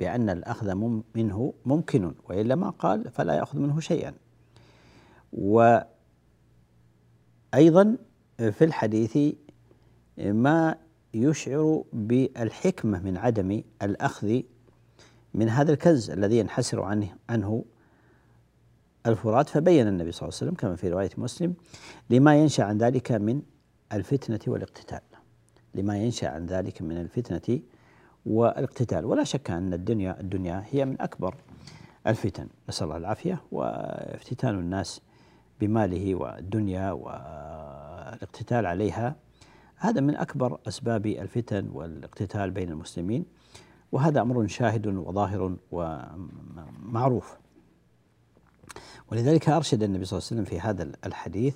بأن 0.00 0.30
الأخذ 0.30 0.74
منه 1.14 1.54
ممكن 1.66 2.12
وإلا 2.28 2.54
ما 2.54 2.70
قال 2.70 3.10
فلا 3.10 3.34
يأخذ 3.34 3.58
منه 3.58 3.80
شيئا. 3.80 4.14
وأيضا 5.32 5.86
في 8.38 8.64
الحديث 8.64 9.18
ما 10.18 10.76
يشعر 11.14 11.84
بالحكمة 11.92 13.00
من 13.00 13.16
عدم 13.16 13.62
الأخذ 13.82 14.40
من 15.34 15.48
هذا 15.48 15.72
الكنز 15.72 16.10
الذي 16.10 16.38
ينحسر 16.38 16.82
عنه 16.82 17.16
عنه 17.28 17.64
الفرات 19.06 19.48
فبين 19.48 19.88
النبي 19.88 20.12
صلى 20.12 20.28
الله 20.28 20.38
عليه 20.40 20.50
وسلم 20.50 20.54
كما 20.54 20.76
في 20.76 20.88
رواية 20.88 21.10
مسلم 21.18 21.54
لما 22.10 22.36
ينشأ 22.36 22.64
عن 22.64 22.78
ذلك 22.78 23.12
من 23.12 23.42
الفتنة 23.92 24.40
والإقتتال. 24.46 25.00
لما 25.76 25.96
ينشأ 25.98 26.28
عن 26.28 26.46
ذلك 26.46 26.82
من 26.82 26.98
الفتنة 26.98 27.60
والاقتتال 28.26 29.04
ولا 29.04 29.24
شك 29.24 29.50
أن 29.50 29.72
الدنيا 29.72 30.20
الدنيا 30.20 30.64
هي 30.70 30.84
من 30.84 31.00
أكبر 31.00 31.34
الفتن. 32.06 32.48
نسأل 32.68 32.84
الله 32.84 32.96
العافية 32.96 33.42
وافتتان 33.52 34.54
الناس 34.58 35.00
بماله 35.60 36.14
والدنيا 36.14 36.92
والاقتتال 36.92 38.66
عليها. 38.66 39.16
هذا 39.76 40.00
من 40.00 40.16
أكبر 40.16 40.58
أسباب 40.68 41.06
الفتن 41.06 41.68
والاقتتال 41.72 42.50
بين 42.50 42.68
المسلمين 42.68 43.24
وهذا 43.92 44.20
أمر 44.20 44.46
شاهد 44.46 44.86
وظاهر 44.86 45.56
ومعروف. 45.72 47.36
ولذلك 49.12 49.48
أرشد 49.48 49.82
النبي 49.82 50.04
صلى 50.04 50.18
الله 50.18 50.28
عليه 50.30 50.42
وسلم 50.42 50.44
في 50.44 50.60
هذا 50.60 50.92
الحديث 51.06 51.54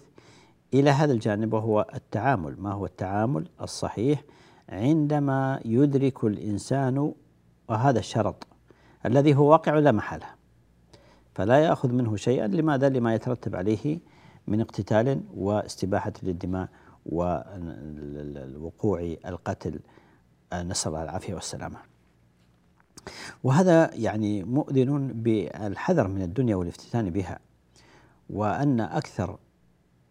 إلى 0.75 0.91
هذا 0.91 1.13
الجانب 1.13 1.53
وهو 1.53 1.87
التعامل. 1.95 2.61
ما 2.61 2.73
هو 2.73 2.87
التعامل 2.87 3.49
الصحيح 3.61 4.23
عندما 4.69 5.61
يدرك 5.65 6.25
الإنسان 6.25 7.13
وهذا 7.69 7.99
الشرط 7.99 8.47
الذي 9.07 9.35
هو 9.35 9.51
واقع 9.51 9.79
لا 9.79 9.93
محالة 9.93 10.27
فلا 11.35 11.59
يأخذ 11.59 11.93
منه 11.93 12.17
شيئا. 12.17 12.47
لماذا؟ 12.47 12.89
لما 12.89 13.15
يترتب 13.15 13.57
عليه 13.57 14.01
من 14.47 14.61
اقتتال 14.61 15.21
واستباحة 15.35 16.13
للدماء 16.23 16.69
ووقوع 17.07 19.01
القتل. 19.27 19.81
نسأل 20.55 20.93
الله 20.93 21.03
العافية 21.03 21.35
والسلامة. 21.35 21.77
وهذا 23.45 23.95
يعني 23.95 24.45
مؤذن 24.45 25.13
بالحذر 25.15 26.09
من 26.09 26.23
الدنيا 26.23 26.57
والافتتان 26.57 27.11
بها 27.11 27.39
وأن 28.31 28.81
أكثر 28.81 29.39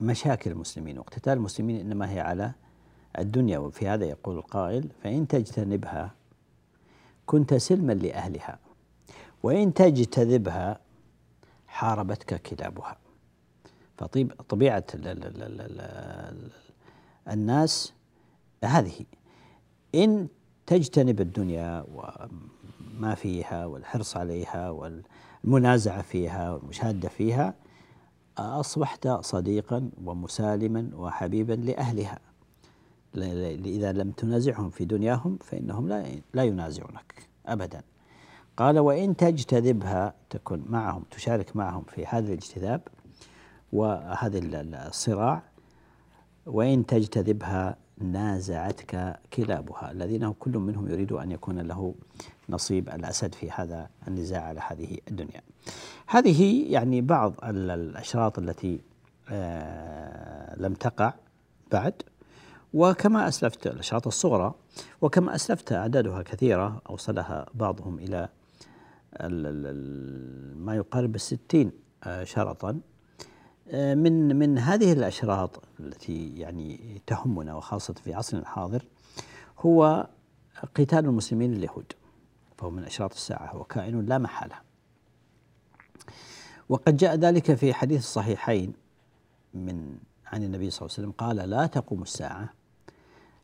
مشاكل 0.02 0.52
المسلمين 0.52 0.98
واقتتال 0.98 1.34
المسلمين 1.34 1.80
إنما 1.80 2.12
هي 2.12 2.20
على 2.20 2.52
الدنيا. 3.20 3.58
وفي 3.58 3.88
هذا 3.88 4.06
يقول 4.06 4.38
القائل 4.38 4.90
فإن 5.04 5.28
تجتنبها 5.28 6.12
كنت 7.26 7.54
سلما 7.54 7.94
لأهلها 7.94 8.60
وإن 9.44 9.74
تجتذبها 9.74 10.80
حاربتك 11.68 12.42
كلابها. 12.42 12.98
فطبيعة 13.98 14.84
الناس 17.28 17.94
هذه. 18.64 19.06
إن 19.96 20.28
تجتنب 20.66 21.22
الدنيا 21.22 21.86
وما 21.94 23.16
فيها 23.16 23.66
والحرص 23.66 24.18
عليها 24.18 24.70
والمنازعة 25.44 26.02
فيها 26.02 26.52
والمشادة 26.52 27.10
فيها 27.10 27.54
أصبحت 28.40 29.08
صديقا 29.08 29.90
ومسالما 30.06 30.90
وحبيبا 30.96 31.54
لأهلها. 31.54 32.20
إذا 33.66 33.92
لم 33.92 34.12
تنازعهم 34.12 34.70
في 34.70 34.86
دنياهم 34.86 35.38
فإنهم 35.42 35.88
لا 35.88 36.06
لا 36.34 36.44
ينازعونك 36.44 37.28
أبدا. 37.46 37.82
قال 38.58 38.80
وإن 38.80 39.16
تجتذبها 39.16 40.14
تكن 40.30 40.64
معهم 40.70 41.04
تشارك 41.12 41.56
معهم 41.56 41.84
في 41.84 42.06
هذا 42.06 42.28
الاجتذاب 42.28 42.82
وهذا 43.74 44.40
الصراع 44.88 45.44
وإن 46.46 46.86
تجتذبها 46.86 47.78
نازعتك 47.98 49.20
كلابها. 49.34 49.92
الذين 49.92 50.34
كل 50.34 50.58
منهم 50.58 50.90
يريد 50.90 51.12
أن 51.12 51.32
يكون 51.32 51.60
له 51.60 51.96
نصيب 52.50 52.90
الأسد 52.90 53.36
في 53.36 53.52
هذا 53.52 53.90
النزاع 54.08 54.42
على 54.42 54.62
هذه 54.68 54.98
الدنيا. 55.08 55.42
هذه 56.08 56.72
يعني 56.72 57.02
بعض 57.02 57.34
الأشراط 57.44 58.40
التي 58.40 58.80
آه، 59.30 60.56
لم 60.60 60.74
تقع 60.74 61.14
بعد 61.72 61.94
وكما 62.74 63.28
أسلفت 63.28 63.68
الأشراط 63.68 64.08
الصغرى 64.08 64.54
وكما 65.02 65.36
أسلفت 65.36 65.72
أعدادها 65.72 66.22
كثيرة 66.22 66.82
أوصلها 66.90 67.46
بعضهم 67.54 68.00
إلى 68.00 68.30
ما 70.56 70.76
يقارب 70.76 71.16
الستين 71.16 71.72
آه، 72.04 72.24
شرطا. 72.24 72.80
آه، 73.72 73.96
من 73.96 74.36
من 74.36 74.58
هذه 74.58 74.94
الأشراط 74.94 75.62
التي 75.80 76.38
يعني 76.38 77.02
تهمنا 77.08 77.56
وخاصة 77.56 77.94
في 77.94 78.14
عصرنا 78.14 78.42
الحاضر 78.42 78.84
هو 79.60 80.08
قتال 80.76 81.06
المسلمين 81.06 81.54
اليهود. 81.54 81.94
فهو 82.60 82.70
من 82.70 82.84
أشراط 82.84 83.14
الساعة 83.14 83.52
هو 83.52 83.64
كائن 83.64 84.06
لا 84.06 84.18
محالة. 84.18 84.56
وقد 86.70 86.98
جاء 86.98 87.16
ذلك 87.16 87.54
في 87.54 87.74
حديث 87.74 88.00
الصحيحين 88.00 88.74
من 89.54 89.98
عن 90.26 90.44
النبي 90.44 90.70
صلى 90.70 90.86
الله 90.86 90.96
عليه 90.98 91.08
وسلم 91.08 91.12
قال 91.12 91.50
لا 91.50 91.66
تقوم 91.66 92.02
الساعة 92.02 92.54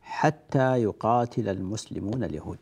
حتى 0.02 0.82
يقاتل 0.82 1.48
المسلمون 1.48 2.24
اليهود. 2.24 2.58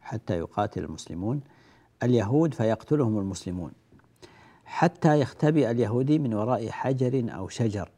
حتى 0.00 0.38
يقاتل 0.38 0.84
المسلمون 0.84 1.40
اليهود 2.02 2.54
فيقتلهم 2.54 3.18
المسلمون. 3.18 3.72
حتى 4.64 5.20
يختبئ 5.20 5.70
اليهودي 5.70 6.18
من 6.18 6.34
وراء 6.34 6.70
حجر 6.70 7.34
أو 7.34 7.48
شجر. 7.48 7.90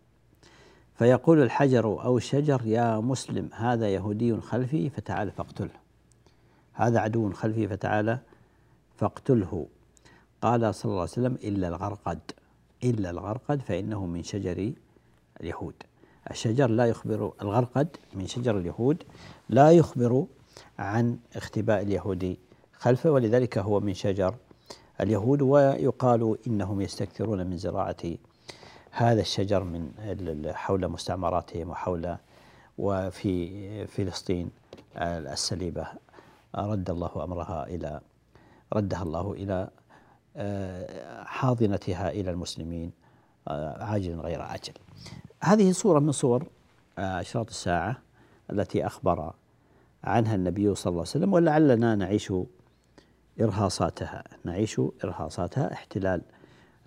فيقول 0.95 1.43
الحجر 1.43 1.85
أو 2.05 2.17
الشجر 2.17 2.67
يا 2.67 3.01
مسلم 3.01 3.51
هذا 3.53 3.89
يهودي 3.89 4.41
خلفي 4.41 4.91
فتعال 4.91 5.31
فاقتله. 5.31 5.88
هذا 6.79 7.01
عدو 7.01 7.33
خلفي 7.33 7.69
فتعال 7.69 8.19
فاقتله. 8.97 9.67
قال 10.43 10.75
صلى 10.75 10.91
الله 10.91 11.01
عليه 11.01 11.11
وسلم 11.11 11.35
إلا 11.35 11.69
الغرقد. 11.69 12.19
إلا 12.85 13.11
الغرقد 13.11 13.61
فإنه 13.61 14.07
من 14.07 14.23
شجر 14.23 14.73
اليهود. 15.41 15.75
الشجر 16.31 16.71
لا 16.71 16.87
يخبر 16.87 17.33
الغرقد 17.43 17.97
من 18.15 18.27
شجر 18.27 18.59
اليهود 18.59 19.03
لا 19.49 19.71
يخبر 19.71 20.27
عن 20.79 21.19
اختباء 21.37 21.83
اليهودي 21.83 22.39
خلفه 22.73 23.11
ولذلك 23.11 23.59
هو 23.59 23.81
من 23.81 23.95
شجر 23.95 24.35
اليهود 25.01 25.43
ويقال 25.43 26.39
إنهم 26.47 26.81
يستكثرون 26.81 27.47
من 27.47 27.57
زراعة 27.59 27.97
هذا 28.91 29.21
الشجر 29.21 29.65
من 29.65 29.93
حول 30.55 30.89
مستعمراتهم 30.89 31.71
وحول 31.71 32.17
وفي 32.79 33.87
فلسطين 33.87 34.51
السليبة. 34.97 35.87
رد 36.67 36.91
الله 36.91 37.25
أمرها 37.25 37.67
إلى 37.67 38.01
ردها 38.73 39.03
الله 39.03 39.33
إلى 39.33 39.69
آه، 40.37 41.25
حاضنتها 41.25 42.11
إلى 42.11 42.31
المسلمين 42.31 42.93
آه، 43.49 43.85
عاجل 43.85 44.21
غير 44.21 44.43
عاجل. 44.43 44.73
هذه 45.43 45.73
صورة 45.73 45.99
من 45.99 46.13
صور 46.13 46.47
آه، 46.99 47.21
أشراط 47.21 47.49
الساعة 47.49 47.99
التي 48.51 48.87
أخبر 48.87 49.33
عنها 50.05 50.35
النبي 50.35 50.75
صلى 50.75 50.91
الله 50.91 51.01
عليه 51.01 51.11
وسلم 51.11 51.33
ولعلنا 51.33 51.95
نعيش 51.95 52.33
إرهاصاتها 53.41 54.25
نعيش 54.45 54.81
إرهاصاتها 55.05 55.73
احتلال 55.73 56.23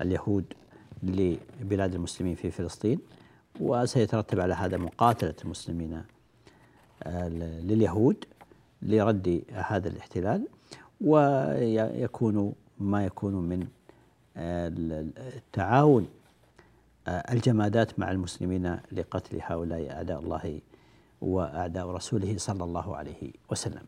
اليهود 0.02 0.54
لبلاد 1.04 1.96
المسلمين 1.96 2.36
في 2.36 2.52
فلسطين 2.52 3.00
وسيترتب 3.60 4.40
على 4.40 4.54
هذا 4.54 4.78
مقاتلة 4.78 5.34
المسلمين 5.46 6.04
لليهود 7.64 8.26
لرد 8.82 9.44
هذا 9.54 9.90
الاحتلال 9.90 10.48
ويكون 11.02 12.54
ما 12.80 13.06
يكون 13.06 13.34
من 13.34 13.68
آه، 14.38 14.68
التعاون 15.18 16.08
الجمادات 17.08 18.00
مع 18.00 18.12
المسلمين 18.12 18.80
لقتل 18.92 19.40
هؤلاء 19.42 19.92
أعداء 19.92 20.20
الله 20.20 20.62
وأعداء 21.22 21.88
رسوله 21.88 22.38
صلى 22.38 22.64
الله 22.64 22.96
عليه 22.96 23.32
وسلم. 23.52 23.84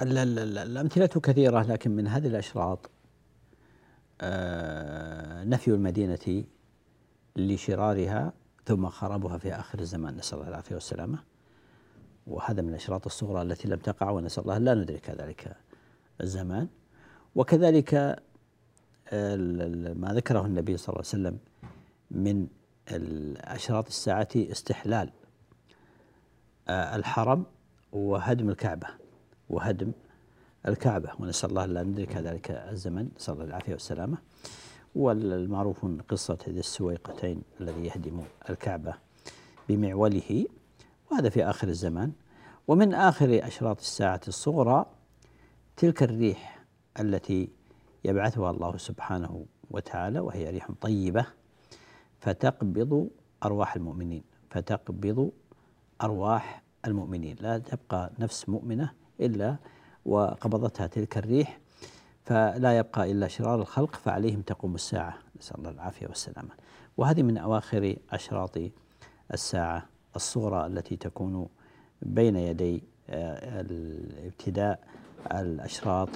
الأمثلة 0.00 1.06
كثيرة 1.06 1.62
لكن 1.62 1.90
من 1.90 2.06
هذه 2.06 2.26
الأشراط 2.26 2.90
آه، 4.20 5.44
نفي 5.44 5.68
المدينة 5.68 6.44
لشرارها 7.36 8.32
ثم 8.64 8.88
خرابها 8.88 9.38
في 9.38 9.54
آخر 9.54 9.78
الزمان 9.78 10.16
نسأل 10.16 10.38
الله 10.38 10.48
العافية 10.48 10.74
والسلامة. 10.74 11.18
وهذا 12.28 12.62
من 12.62 12.68
الأشراط 12.68 13.06
الصغرى 13.06 13.42
التي 13.42 13.68
لم 13.68 13.78
تقع 13.78 14.10
ونسأل 14.10 14.42
الله 14.42 14.58
لا 14.58 14.74
ندرك 14.74 15.10
ذلك 15.10 15.56
الزمان. 16.20 16.68
وكذلك 17.34 17.94
ما 19.94 20.12
ذكره 20.14 20.46
النبي 20.46 20.76
صلى 20.76 20.88
الله 20.88 21.04
عليه 21.08 21.08
وسلم 21.08 21.38
من 22.10 22.46
أشراط 23.36 23.86
الساعة 23.86 24.28
استحلال 24.36 25.10
آه، 26.68 26.96
الحرم 26.96 27.44
وهدم 27.92 28.50
الكعبة 28.50 28.86
وهدم 29.50 29.92
الكعبة. 30.68 31.10
ونسأل 31.18 31.50
الله 31.50 31.66
لا 31.66 31.82
ندرك 31.82 32.16
ذلك 32.16 32.50
الزمن 32.50 33.08
نسأل 33.16 33.34
الله 33.34 33.44
العافية 33.44 33.72
والسلامة. 33.72 34.18
والمعروف 34.94 35.86
قصة 36.08 36.38
ذي 36.48 36.60
السويقتين 36.60 37.42
الذي 37.60 37.84
يهدم 37.86 38.22
الكعبة 38.50 38.94
بمعوله. 39.68 40.46
وهذا 41.10 41.28
في 41.28 41.44
آخر 41.44 41.68
الزمان. 41.68 42.12
ومن 42.68 42.94
آخر 42.94 43.40
أشراط 43.46 43.80
الساعة 43.80 44.20
الصغرى 44.28 44.86
تلك 45.76 46.02
الريح 46.02 46.64
التي 47.00 47.48
يبعثها 48.04 48.50
الله 48.50 48.76
سبحانه 48.76 49.46
وتعالى 49.70 50.20
وهي 50.20 50.50
ريح 50.50 50.70
طيبة 50.80 51.26
فتقبض 52.20 53.08
أرواح 53.44 53.76
المؤمنين. 53.76 54.22
فتقبض 54.50 55.30
أرواح 56.02 56.62
المؤمنين. 56.86 57.36
لا 57.40 57.58
تبقى 57.58 58.12
نفس 58.18 58.48
مؤمنة 58.48 58.92
إلا 59.20 59.56
وقبضتها 60.06 60.86
تلك 60.86 61.18
الريح 61.18 61.60
فلا 62.24 62.78
يبقى 62.78 63.12
إلا 63.12 63.28
شرار 63.28 63.60
الخلق 63.60 63.94
فعليهم 63.96 64.42
تقوم 64.42 64.74
الساعة. 64.74 65.18
نسأل 65.38 65.58
الله 65.58 65.70
العافية 65.70 66.06
والسلامة. 66.06 66.50
وهذه 66.96 67.22
من 67.22 67.38
أواخر 67.38 67.96
أشراط 68.10 68.58
الساعة 69.34 69.86
الصغرى 70.16 70.66
التي 70.66 70.96
تكون 70.96 71.48
بين 72.02 72.36
يدي 72.36 72.82
آه، 73.10 73.60
الابتداء 73.60 74.80
الأشراط 75.32 76.08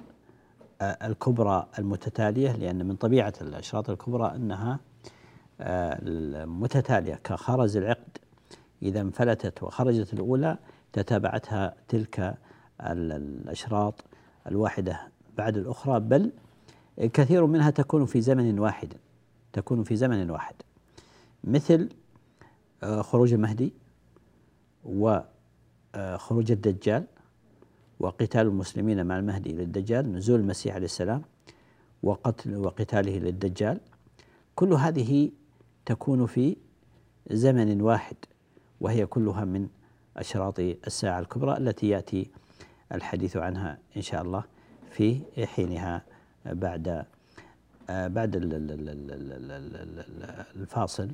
آه، 0.81 1.07
الكبرى 1.07 1.69
المتتالية 1.79 2.53
لأن 2.53 2.87
من 2.87 2.97
طبيعة 2.97 3.33
الأشراط 3.41 3.91
الكبرى 3.91 4.33
أنها 4.37 4.81
آه، 5.61 6.45
متتالية 6.45 7.15
كخرز 7.15 7.77
العقد. 7.77 8.19
إذا 8.83 9.01
انفلتت 9.01 9.63
وخرجت 9.63 10.13
الأولى 10.13 10.59
تتابعتها 10.93 11.75
تلك 11.89 12.35
الأشراط 12.81 14.05
الواحدة 14.47 15.01
بعد 15.37 15.57
الأخرى 15.57 16.01
بل 16.01 16.33
كثير 16.99 17.47
منها 17.47 17.71
تكون 17.71 18.07
في 18.07 18.21
زمن 18.21 18.59
واحد 18.59 18.95
تكون 19.53 19.83
في 19.85 19.97
زمن 19.97 20.31
واحد. 20.31 20.55
مثل 21.45 21.89
خروج 23.01 23.33
المهدي. 23.33 23.73
وخروج 24.85 26.51
الدجال 26.53 27.05
وقتال 28.01 28.41
المسلمين 28.41 29.07
مع 29.07 29.19
المهدي 29.19 29.53
للدجال 29.53 30.13
نزول 30.13 30.41
المسيح 30.41 30.75
عليه 30.75 30.85
السلام 30.85 31.23
وقتل 32.03 32.57
وقتاله 32.57 33.19
للدجال 33.19 33.81
كل 34.55 34.73
هذه 34.73 35.31
تكون 35.87 36.27
في 36.27 36.57
زمن 37.31 37.81
واحد 37.81 38.17
وهي 38.81 39.07
كلها 39.07 39.45
من 39.45 39.69
أشراط 40.17 40.61
الساعة 40.61 41.21
الكبرى 41.21 41.57
التي 41.57 41.89
يأتي 41.89 42.31
الحديث 42.93 43.37
عنها 43.37 43.79
إن 43.97 44.03
شاء 44.03 44.23
الله 44.23 44.45
في 44.91 45.21
حينها 45.47 46.03
بعد 46.47 47.05
بعد 47.89 48.37
الفاصل. 50.57 51.11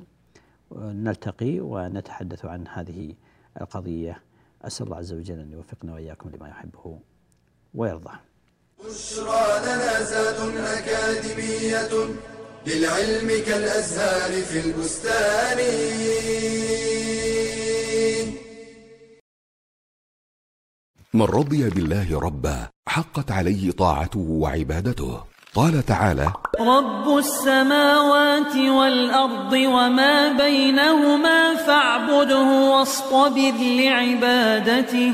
نلتقي 0.75 1.59
ونتحدث 1.59 2.45
عن 2.45 2.67
هذه 2.67 3.13
القضية. 3.61 4.23
أسأل 4.61 4.85
الله 4.85 4.97
عز 4.97 5.13
وجل 5.13 5.39
أن 5.39 5.51
يوفقنا 5.51 5.93
وإياكم 5.93 6.29
لما 6.29 6.47
يحبه 6.49 6.99
ويرضى. 7.73 8.15
بشرى 8.85 9.59
لنا 9.65 10.03
زاد 10.03 10.55
أكاديمية 10.57 12.15
للعلم 12.67 13.45
كالأزهار 13.45 14.31
في 14.41 14.59
البستان. 14.59 15.57
من 21.13 21.21
رضي 21.21 21.69
بالله 21.69 22.19
ربا 22.19 22.69
حقت 22.87 23.31
عليه 23.31 23.71
طاعته 23.71 24.19
وعبادته. 24.19 25.28
قال 25.55 25.85
تعالى 25.85 26.33
رب 26.59 27.17
السماوات 27.17 28.55
والأرض 28.55 29.53
وما 29.53 30.37
بينهما 30.37 31.55
فاعبده 31.55 32.71
واصطبر 32.71 33.53
لعبادته. 33.61 35.13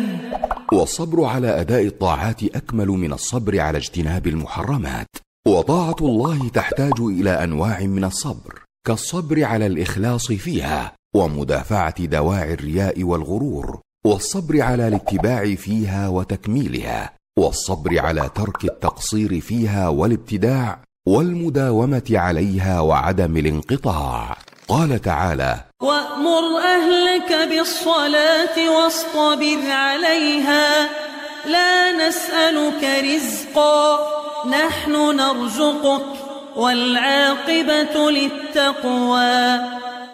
والصبر 0.74 1.24
على 1.24 1.62
أداء 1.62 1.86
الطاعات 1.86 2.44
أكمل 2.44 2.88
من 2.88 3.14
الصبر 3.14 3.60
على 3.60 3.78
اجتناب 3.78 4.28
المحرمات. 4.28 5.08
وطاعة 5.48 5.96
الله 6.02 6.50
تحتاج 6.50 7.00
إلى 7.00 7.44
أنواع 7.44 7.80
من 7.80 8.04
الصبر 8.04 8.64
كالصبر 8.88 9.44
على 9.44 9.66
الإخلاص 9.66 10.32
فيها 10.32 10.94
ومدافعة 11.16 12.06
دواعي 12.06 12.54
الرياء 12.54 13.04
والغرور 13.04 13.80
والصبر 14.06 14.62
على 14.62 14.88
الاتباع 14.88 15.56
فيها 15.56 16.08
وتكميلها. 16.10 17.14
والصبر 17.40 18.00
على 18.00 18.30
ترك 18.36 18.64
التقصير 18.64 19.42
فيها 19.42 19.88
والابتداع 19.88 20.80
والمداومة 21.08 22.04
عليها 22.12 22.80
وعدم 22.80 23.38
الانقطاع. 23.38 24.38
قال 24.68 25.02
تعالى 25.02 25.56
وأمر 25.82 26.44
أهلك 26.64 27.50
بالصلاة 27.50 28.70
واصطبر 28.76 29.72
عليها. 29.72 30.90
لا 31.46 32.08
نسألك 32.08 32.84
رزقا 33.04 34.00
نحن 34.50 34.92
نرزقك 34.92 36.06
والعاقبة 36.56 38.12
للتقوى. 38.12 39.60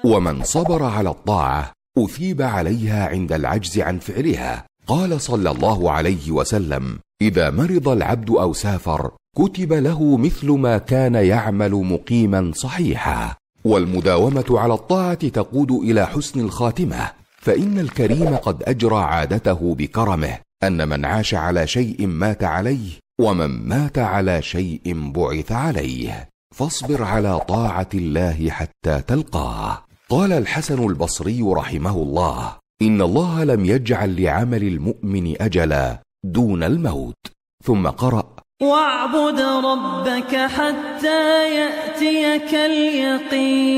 ومن 0.04 0.44
صبر 0.44 0.84
على 0.84 1.10
الطاعة 1.10 1.72
أثيب 1.98 2.42
عليها 2.42 3.08
عند 3.08 3.32
العجز 3.32 3.80
عن 3.80 4.00
فعلها. 4.00 4.71
قال 4.92 5.22
صلى 5.22 5.52
الله 5.52 5.92
عليه 5.92 6.32
وسلم 6.32 7.00
إذا 7.22 7.50
مرض 7.50 7.90
العبد 7.90 8.30
أو 8.30 8.54
سافر 8.54 9.12
كتب 9.38 9.74
له 9.74 10.18
مثل 10.18 10.52
ما 10.52 10.78
كان 10.78 11.16
يعمل 11.16 11.72
مقيما 11.72 12.52
صحيحا 12.56 13.36
والمداومة 13.66 14.46
على 14.50 14.74
الطاعة 14.74 15.28
تقود 15.28 15.72
إلى 15.72 16.08
حسن 16.08 16.40
الخاتمة 16.40 17.12
فإن 17.42 17.80
الكريم 17.80 18.36
قد 18.36 18.64
أجرى 18.64 18.96
عادته 18.96 19.76
بكرمه 19.76 20.38
أن 20.64 20.90
من 20.90 21.06
عاش 21.06 21.36
على 21.36 21.68
شيء 21.68 22.08
مات 22.08 22.44
عليه 22.44 22.90
ومن 23.22 23.68
مات 23.68 24.00
على 24.00 24.42
شيء 24.42 25.12
بعث 25.12 25.52
عليه 25.52 26.30
فاصبر 26.56 27.04
على 27.04 27.40
طاعة 27.40 27.90
الله 27.94 28.50
حتى 28.50 29.02
تلقاه. 29.08 29.84
قال 30.10 30.32
الحسن 30.32 30.84
البصري 30.84 31.42
رحمه 31.42 31.96
الله 31.96 32.61
إن 32.82 33.02
الله 33.02 33.44
لم 33.44 33.66
يجعل 33.66 34.24
لعمل 34.24 34.64
المؤمن 34.64 35.42
أجلا 35.42 36.00
دون 36.24 36.64
الموت. 36.64 37.16
ثم 37.64 37.88
قرأ 37.88 38.36
واعبد 38.62 39.40
ربك 39.42 40.36
حتى 40.36 41.56
يأتيك 41.56 42.54
اليقين. 42.54 43.72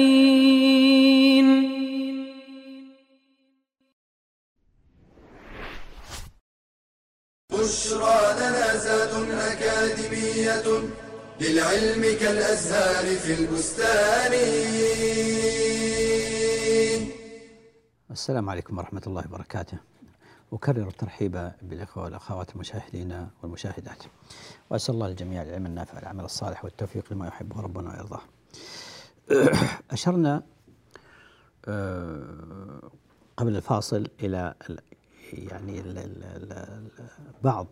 بشرى 7.52 8.20
لنا 8.40 8.76
زاد 8.78 9.14
أكاديمية 9.32 10.64
للعلم 11.42 12.04
كالأزهار 12.20 13.06
في 13.16 13.34
البستان. 13.34 14.34
السلام 18.12 18.50
عليكم 18.50 18.78
ورحمة 18.78 19.02
الله 19.08 19.24
وبركاته. 19.28 19.78
أكرر 20.54 20.88
الترحيب 20.88 21.52
بالإخوة 21.62 22.04
والأخوات 22.04 22.56
المشاهدين 22.56 23.28
والمشاهدات. 23.42 24.04
وأسأل 24.70 24.96
الله 24.96 25.08
الجميع 25.08 25.42
العلم 25.42 25.66
النافع 25.66 26.00
العمل 26.00 26.26
الصالح 26.26 26.66
والتوفيق 26.66 27.14
لما 27.14 27.28
يحبه 27.28 27.62
ربنا 27.62 27.90
ويرضاه. 27.90 28.22
أشرنا 29.92 30.44
آه، 31.66 32.92
قبل 33.38 33.56
الفاصل 33.56 34.08
إلى 34.20 34.54
يعني 35.34 35.84
بعض 37.44 37.68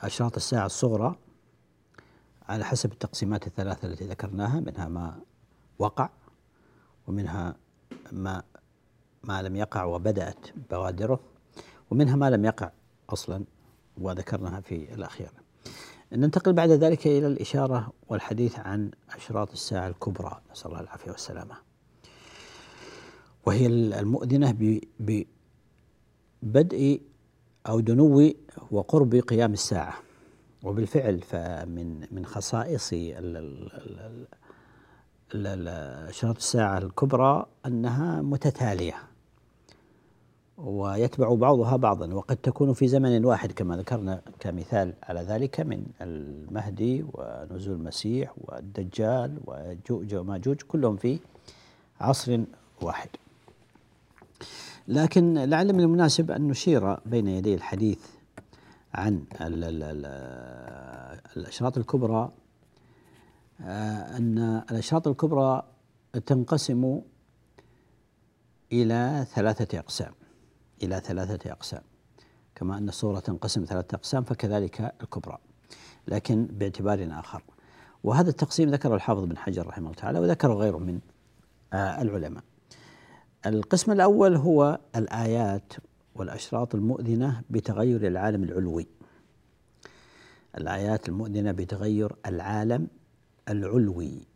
أشراط 0.00 0.36
الساعة 0.36 0.66
الصغرى 0.66 1.16
على 2.48 2.64
حسب 2.64 2.92
التقسيمات 2.92 3.46
الثلاثة 3.46 3.88
التي 3.88 4.06
ذكرناها 4.06 4.60
منها 4.60 4.88
ما 4.88 5.20
وقع 5.78 6.10
ومنها 7.08 7.56
ما 8.12 8.42
ما 9.22 9.42
لم 9.42 9.56
يقع 9.56 9.84
وبدأت 9.84 10.46
بوادره 10.70 11.20
ومنها 11.90 12.16
ما 12.16 12.30
لم 12.30 12.44
يقع 12.44 12.70
أصلا 13.10 13.44
وذكرناها 13.98 14.60
في 14.60 14.94
الأخير. 14.94 15.30
ننتقل 16.12 16.52
بعد 16.52 16.70
ذلك 16.70 17.06
إلى 17.06 17.26
الإشارة 17.26 17.92
والحديث 18.08 18.58
عن 18.58 18.90
أشراط 19.10 19.52
الساعة 19.52 19.88
الكبرى. 19.88 20.40
نسأل 20.52 20.70
الله 20.70 20.80
العافية 20.80 21.10
والسلامة. 21.10 21.54
وهي 23.46 23.66
المؤذنة 23.66 24.78
ببدء 26.42 27.00
أو 27.68 27.80
دنو 27.80 28.32
وقرب 28.70 29.14
قيام 29.14 29.52
الساعة. 29.52 29.94
وبالفعل 30.64 31.20
فمن 31.20 32.06
من 32.10 32.26
خصائص 32.26 32.90
أشراط 35.34 36.36
الساعة 36.36 36.78
الكبرى 36.78 37.46
أنها 37.66 38.22
متتالية 38.22 38.94
ويتبع 40.58 41.34
بعضها 41.34 41.76
بعضا 41.76 42.14
وقد 42.14 42.36
تكون 42.36 42.72
في 42.72 42.88
زمن 42.88 43.24
واحد 43.24 43.52
كما 43.52 43.76
ذكرنا 43.76 44.20
كمثال 44.40 44.94
على 45.02 45.20
ذلك 45.20 45.60
من 45.60 45.86
المهدي 46.00 47.04
ونزول 47.12 47.74
المسيح 47.74 48.32
والدجال 48.38 49.38
وجوج 49.46 50.14
وماجوج 50.14 50.56
كلهم 50.62 50.96
في 50.96 51.18
عصر 52.00 52.40
واحد. 52.82 53.08
لكن 54.88 55.34
لعل 55.38 55.72
من 55.72 55.80
المناسب 55.80 56.30
أن 56.30 56.48
نشير 56.48 56.94
بين 57.06 57.28
يدي 57.28 57.54
الحديث 57.54 58.06
عن 58.94 59.24
الأشراط 61.36 61.78
الكبرى 61.78 62.30
أن 63.60 64.38
الأشراط 64.70 65.08
الكبرى 65.08 65.62
تنقسم 66.26 67.00
إلى 68.72 69.26
ثلاثة 69.34 69.78
أقسام 69.78 70.12
إلى 70.82 71.00
ثلاثة 71.00 71.52
أقسام. 71.52 71.82
كما 72.54 72.78
أن 72.78 72.88
الصورة 72.88 73.20
تنقسم 73.20 73.64
ثلاثة 73.64 73.94
أقسام 73.94 74.24
فكذلك 74.24 74.94
الكبرى 75.02 75.38
لكن 76.08 76.46
باعتبار 76.46 77.08
آخر. 77.10 77.42
وهذا 78.04 78.30
التقسيم 78.30 78.70
ذكره 78.70 78.94
الحافظ 78.94 79.24
بن 79.24 79.38
حجر 79.38 79.66
رحمه 79.66 79.86
الله 79.86 80.00
تعالى 80.00 80.18
وذكره 80.18 80.54
غيره 80.54 80.78
من 80.78 81.00
آه، 81.72 82.02
العلماء. 82.02 82.42
القسم 83.46 83.92
الأول 83.92 84.36
هو 84.36 84.78
الآيات 84.96 85.72
والأشراط 86.14 86.74
المؤذنة 86.74 87.42
بتغير 87.50 88.06
العالم 88.06 88.42
العلوي. 88.44 88.86
الآيات 90.58 91.08
المؤذنة 91.08 91.52
بتغير 91.52 92.16
العالم 92.26 92.88
العلوي. 93.48 94.26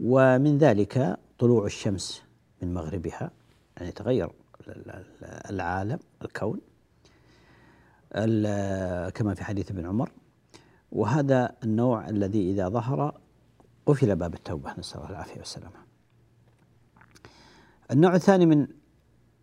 ومن 0.00 0.58
ذلك 0.58 1.18
طلوع 1.38 1.66
الشمس 1.66 2.22
من 2.62 2.74
مغربها 2.74 3.30
يعني 3.76 3.92
تغير 3.92 4.30
العالم 5.50 5.98
الكون. 6.22 6.60
كما 9.14 9.34
في 9.34 9.44
حديث 9.44 9.70
ابن 9.70 9.86
عمر. 9.86 10.10
وهذا 10.92 11.56
النوع 11.64 12.08
الذي 12.08 12.50
إذا 12.50 12.68
ظهر 12.68 13.20
قفل 13.86 14.16
باب 14.16 14.34
التوبة. 14.34 14.74
نسأل 14.78 14.96
الله 14.98 15.10
العافية 15.10 15.38
والسلامة. 15.38 15.84
النوع 17.90 18.14
الثاني 18.14 18.46
من 18.46 18.66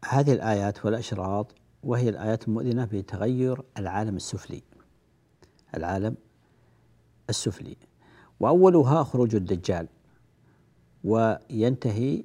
هذه 0.06 0.34
الآيات 0.34 0.86
والأشراط 0.86 1.56
وهي 1.84 2.10
الآيات 2.10 2.48
المؤذنة 2.48 2.86
بتغير 2.86 3.62
العالم 3.78 4.16
السفلي. 4.16 4.64
العالم 5.76 6.16
السفلي. 7.30 7.78
وأولها 8.42 9.04
خروج 9.04 9.36
الدجال 9.36 9.88
وينتهي 11.04 12.24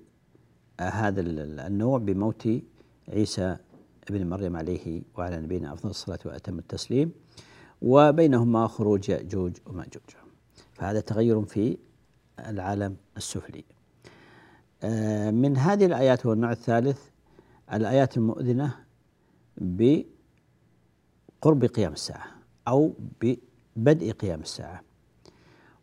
هذا 0.81 1.21
النوع 1.21 1.99
بموت 1.99 2.49
عيسى 3.09 3.57
ابن 4.11 4.27
مريم 4.27 4.57
عليه 4.57 5.03
وعلى 5.17 5.41
نبينا 5.41 5.73
أفضل 5.73 5.91
الصلاة 5.91 6.19
وأتم 6.25 6.59
التسليم 6.59 7.13
وبينهما 7.83 8.67
خروج 8.67 9.09
يأجوج 9.09 9.57
ومأجوج 9.67 10.11
فهذا 10.73 11.01
تغير 11.01 11.43
في 11.43 11.79
العالم 12.49 12.97
السفلي. 13.17 13.65
آه، 14.83 15.31
من 15.31 15.57
هذه 15.57 15.87
الآيات 15.87 16.27
هو 16.27 16.33
النوع 16.33 16.53
الثالث 16.53 17.01
الآيات 17.73 18.17
المؤذنة 18.17 18.75
بقرب 19.57 20.05
قيام 21.65 21.93
الساعة 21.93 22.27
أو 22.69 22.95
ببدء 23.21 24.13
قيام 24.13 24.41
الساعة. 24.41 24.81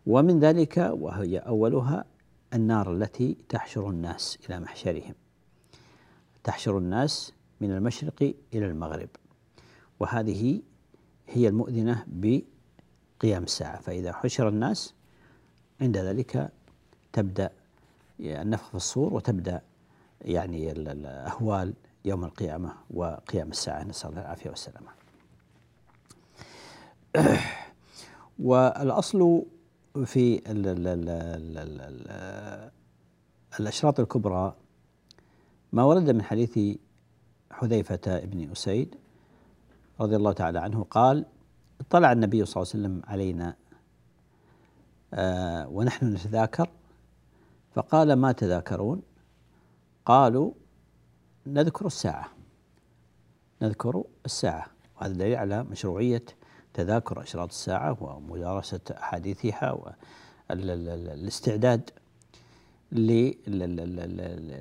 ومن 0.07 0.39
ذلك 0.39 0.77
وهي 0.77 1.37
أولها 1.37 2.05
النار 2.53 2.93
التي 2.93 3.37
تحشر 3.49 3.89
الناس 3.89 4.37
إلى 4.49 4.59
محشرهم. 4.59 5.13
تحشر 6.43 6.77
الناس 6.77 7.33
من 7.61 7.71
المشرق 7.71 8.33
إلى 8.53 8.65
المغرب. 8.65 9.09
وهذه 9.99 10.61
هي 11.27 11.47
المؤذنة 11.47 12.05
بقيام 12.07 13.43
الساعة. 13.43 13.81
فإذا 13.81 14.13
حشر 14.13 14.49
الناس 14.49 14.93
عند 15.81 15.97
ذلك 15.97 16.51
تبدأ 17.13 17.49
النفخ 18.19 18.69
في 18.69 18.75
الصور 18.75 19.13
وتبدأ 19.13 19.61
يعني 20.21 20.71
الأهوال 20.71 21.73
يوم 22.05 22.25
القيامة 22.25 22.73
وقيام 22.91 23.49
الساعة. 23.49 23.83
نسأل 23.83 24.09
الله 24.09 24.21
العافية 24.21 24.49
والسلامة. 24.49 24.89
والأصل 28.39 29.43
في 29.93 30.41
الأشراط 33.59 33.99
الكبرى 33.99 34.55
ما 35.73 35.83
ورد 35.83 36.09
من 36.09 36.21
حديث 36.21 36.77
حذيفة 37.51 38.19
بن 38.19 38.51
أسيد 38.51 38.95
رضي 39.99 40.15
الله 40.15 40.31
تعالى 40.31 40.59
عنه 40.59 40.83
قال 40.83 41.25
اطلع 41.81 42.11
النبي 42.11 42.45
صلى 42.45 42.61
الله 42.61 42.73
عليه 42.73 42.83
وسلم 42.83 43.01
علينا 43.11 43.55
آه 45.13 45.67
ونحن 45.67 46.05
نتذاكر. 46.05 46.69
فقال 47.75 48.13
ما 48.13 48.31
تذاكرون؟ 48.31 49.01
قالوا 50.05 50.51
نذكر 51.47 51.85
الساعة 51.85 52.29
نذكر 53.61 54.03
الساعة. 54.25 54.65
وهذا 54.97 55.13
دليل 55.13 55.35
على 55.35 55.63
مشروعية 55.63 56.25
تذاكر 56.73 57.21
أشراط 57.21 57.49
الساعة 57.49 57.97
ومدارسة 58.03 58.79
أحاديثها 58.91 59.71
والاستعداد 60.49 61.89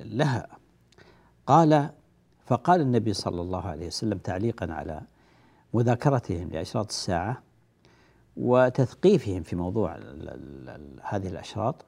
لها. 0.05 0.47
قال 1.47 1.89
فقال 2.45 2.81
النبي 2.81 3.13
صلى 3.13 3.41
الله 3.41 3.67
عليه 3.67 3.87
وسلم 3.87 4.17
تعليقا 4.17 4.73
على 4.73 5.01
مذاكرتهم 5.73 6.49
لأشراط 6.49 6.87
الساعة 6.87 7.41
وتثقيفهم 8.37 9.43
في 9.43 9.55
موضوع 9.55 9.95
هذه 11.03 11.27
الأشراط. 11.27 11.85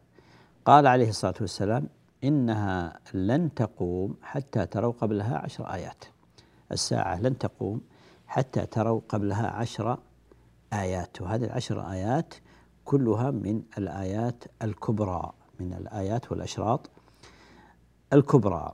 قال 0.65 0.87
عليه 0.87 1.09
الصلاة 1.09 1.35
والسلام 1.41 1.87
إنها 2.23 2.99
لن 3.13 3.53
تقوم 3.53 4.15
حتى 4.21 4.65
تروا 4.65 4.91
قبلها 4.91 5.37
عشر 5.37 5.73
آيات. 5.73 6.03
الساعة 6.71 7.21
لن 7.21 7.37
تقوم 7.37 7.81
حتى 8.27 8.65
تروا 8.65 9.01
قبلها 9.09 9.47
عشر 9.47 9.97
آيات 10.81 11.21
وهذه 11.21 11.43
العشر 11.43 11.91
آيات 11.91 12.33
كلها 12.85 13.31
من 13.31 13.61
الآيات 13.77 14.43
الكبرى 14.61 15.31
من 15.59 15.73
الآيات 15.73 16.31
والأشراط 16.31 16.89
الكبرى. 18.13 18.73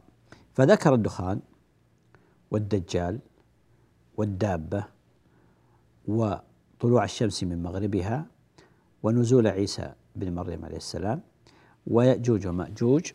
فذكر 0.54 0.94
الدخان 0.94 1.40
والدجال 2.52 3.20
والدابة 4.18 4.84
وطلوع 6.08 7.04
الشمس 7.04 7.44
من 7.44 7.64
مغربها 7.64 8.26
ونزول 9.04 9.48
عيسى 9.48 9.94
بن 10.16 10.36
مريم 10.36 10.66
عليه 10.66 10.78
السلام 10.78 11.22
ويأجوج 11.88 12.48
ومأجوج 12.48 13.12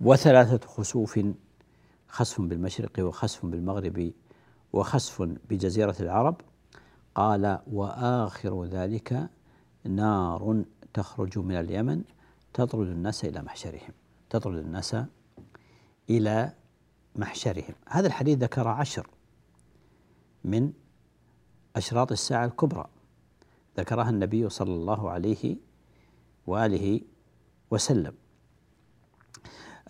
وثلاثة 0.00 0.68
خسوف 0.68 1.20
خسف 2.08 2.40
بالمشرق 2.40 2.92
وخسف 2.98 3.46
بالمغرب 3.46 4.12
وخسف 4.72 5.22
بجزيرة 5.50 5.96
العرب 6.00 6.40
قال 7.20 7.58
وآخر 7.72 8.64
ذلك 8.64 9.30
نار 9.84 10.64
تخرج 10.94 11.38
من 11.38 11.54
اليمن 11.54 12.04
تطرد 12.54 12.88
الناس 12.88 13.24
إلى 13.24 13.42
محشرهم 13.42 13.92
تطرد 14.30 14.56
الناس 14.56 14.96
إلى 16.10 16.52
محشرهم. 17.16 17.74
هذا 17.88 18.06
الحديث 18.06 18.38
ذكر 18.38 18.68
عشر 18.68 19.06
من 20.44 20.72
أشراط 21.76 22.12
الساعة 22.12 22.44
الكبرى. 22.44 22.86
ذكرها 23.78 24.10
النبي 24.10 24.48
صلى 24.48 24.74
الله 24.74 25.10
عليه 25.10 25.56
وآله 26.46 27.00
وسلم. 27.70 28.14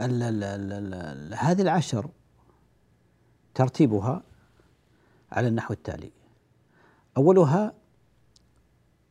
ال 0.01 0.23
ال 0.23 0.45
ال 0.45 1.35
هذه 1.35 1.63
العشر 1.63 2.11
ترتيبها 3.55 4.23
على 5.33 5.49
النحو 5.49 5.75
التالي. 5.75 6.20
أولها 7.17 7.73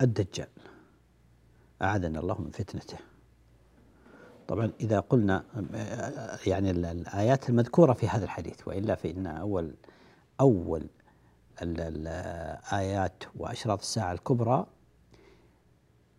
الدجال. 0.01 0.47
أعاذنا 1.81 2.19
الله 2.19 2.41
من 2.41 2.51
فتنته. 2.51 2.97
طبعا 4.47 4.71
إذا 4.79 4.99
قلنا 4.99 5.43
يعني 6.47 6.71
الآيات 6.71 7.49
المذكورة 7.49 7.93
في 7.93 8.07
هذا 8.07 8.25
الحديث 8.25 8.67
وإلا 8.67 8.95
فإن 8.95 9.27
أول 9.27 9.73
أول 10.39 10.87
الآيات 11.61 13.23
وأشراط 13.35 13.79
الساعة 13.79 14.11
الكبرى 14.11 14.65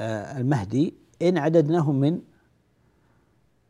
آه، 0.00 0.38
المهدي 0.40 0.94
إن 1.22 1.38
عددناهم 1.38 2.00
من 2.00 2.20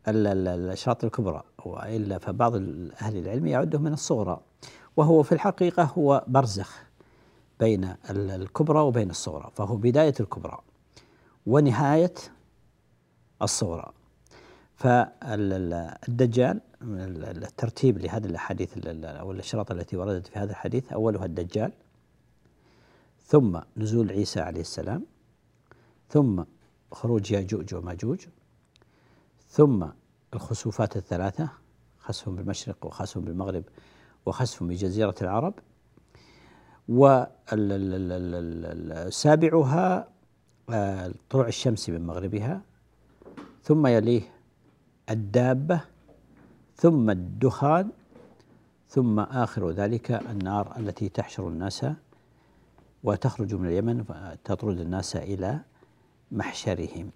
الأشراط 0.08 1.04
الكبرى 1.04 1.42
وإلا 1.64 2.18
فبعض 2.18 2.54
أهل 3.02 3.16
العلم 3.16 3.46
يعده 3.46 3.78
من 3.78 3.92
الصغرى. 3.92 4.40
وهو 4.96 5.22
في 5.22 5.32
الحقيقة 5.32 5.82
هو 5.82 6.24
برزخ. 6.26 6.89
بين 7.60 7.94
الكبرى 8.10 8.80
وبين 8.80 9.10
الصغرى 9.10 9.50
فهو 9.54 9.76
بداية 9.76 10.14
الكبرى 10.20 10.58
ونهاية 11.46 12.14
الصغرى. 13.42 13.92
فالدجال 14.74 16.60
الترتيب 16.82 17.98
لهذه 17.98 18.26
الأحاديث 18.26 18.86
أو 18.86 19.32
الأشراط 19.32 19.70
التي 19.70 19.96
وردت 19.96 20.26
في 20.26 20.38
هذا 20.38 20.50
الحديث 20.50 20.92
أولها 20.92 21.24
الدجال 21.24 21.72
ثم 23.24 23.60
نزول 23.76 24.10
عيسى 24.12 24.40
عليه 24.40 24.60
السلام 24.60 25.06
ثم 26.08 26.42
خروج 26.92 27.30
ياجوج 27.32 27.74
وماجوج 27.74 28.26
ثم 29.48 29.86
الخسوفات 30.34 30.96
الثلاثة 30.96 31.48
خسف 31.98 32.28
بالمشرق 32.28 32.86
وخسف 32.86 33.18
بالمغرب 33.18 33.64
وخسف 34.26 34.62
بجزيرة 34.62 35.14
العرب. 35.22 35.54
وسابعها 38.50 40.08
آه، 40.70 41.12
طلوع 41.30 41.48
الشمس 41.48 41.90
من 41.90 42.06
مغربها 42.06 42.60
ثم 43.62 43.86
يليه 43.86 44.22
الدابة 45.10 45.80
ثم 46.76 47.10
الدخان 47.10 47.90
ثم 48.88 49.20
آخر 49.20 49.70
ذلك 49.70 50.10
النار 50.10 50.74
التي 50.76 51.08
تحشر 51.08 51.48
الناس 51.48 51.86
وتخرج 53.04 53.54
من 53.54 53.68
اليمن 53.68 54.04
تطرد 54.44 54.80
الناس 54.80 55.16
إلى 55.16 55.60
محشرهم. 56.32 57.10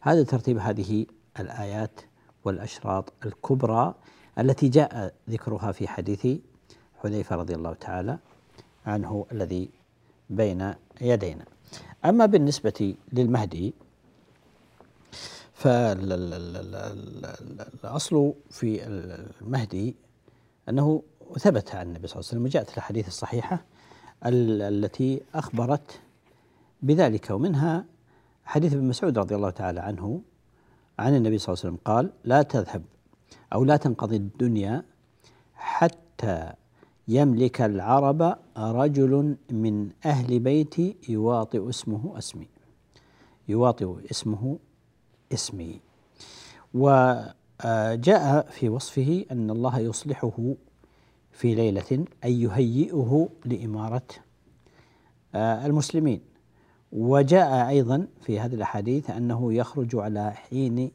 هذا 0.00 0.22
ترتيب 0.22 0.58
هذه 0.58 1.06
الآيات 1.40 2.00
والأشراط 2.44 3.12
الكبرى 3.26 3.94
التي 4.38 4.68
جاء 4.68 5.14
ذكرها 5.30 5.72
في 5.72 5.88
حديث 5.88 6.26
حذيفة 7.02 7.36
رضي 7.36 7.54
الله 7.54 7.72
تعالى 7.72 8.18
عنه 8.86 9.26
الذي 9.32 9.70
بين 10.30 10.74
يدينا. 11.00 11.44
أما 12.04 12.26
بالنسبة 12.26 12.94
للمهدي 13.12 13.74
فالأصل 15.54 16.74
في 18.50 18.86
المهدي 19.40 19.96
أنه 20.68 21.02
ثبت 21.38 21.74
عن 21.74 21.86
النبي 21.86 22.06
صلى 22.06 22.16
الله 22.16 22.28
عليه 22.28 22.38
وسلم 22.38 22.44
وجاءت 22.44 22.72
الأحاديث 22.72 23.08
الصحيحة 23.08 23.64
التي 24.26 25.22
أخبرت 25.34 26.00
بذلك. 26.82 27.30
ومنها 27.30 27.84
حديث 28.44 28.72
ابن 28.72 28.84
مسعود 28.88 29.18
رضي 29.18 29.34
الله 29.34 29.50
تعالى 29.50 29.80
عنه 29.80 30.22
عن 30.98 31.16
النبي 31.16 31.38
صلى 31.38 31.52
الله 31.52 31.60
عليه 31.64 31.68
وسلم 31.68 31.78
قال 31.84 32.10
لا 32.24 32.42
تذهب 32.42 32.82
أو 33.52 33.64
لا 33.64 33.76
تنقضي 33.76 34.16
الدنيا 34.16 34.84
حتى 35.54 36.52
يملك 37.08 37.60
العرب 37.60 38.36
رجل 38.56 39.36
من 39.50 39.90
أهل 40.04 40.38
بيتي 40.38 40.96
يواطئ 41.08 41.68
اسمه 41.68 42.18
أسمي. 42.18 42.48
يواطئ 43.48 44.10
اسمه 44.10 44.58
اسمي. 45.32 45.80
وجاء 46.74 48.46
في 48.50 48.68
وصفه 48.68 49.24
أن 49.32 49.50
الله 49.50 49.78
يصلحه 49.78 50.54
في 51.32 51.54
ليلة 51.54 52.04
أي 52.24 52.42
يهيئه 52.42 53.28
لإمارة 53.44 54.06
آه، 55.34 55.66
المسلمين. 55.66 56.20
وجاء 56.92 57.68
أيضا 57.68 58.06
في 58.20 58.40
هذه 58.40 58.54
الأحاديث 58.54 59.10
أنه 59.10 59.54
يخرج 59.54 59.96
على 59.96 60.30
حين 60.30 60.90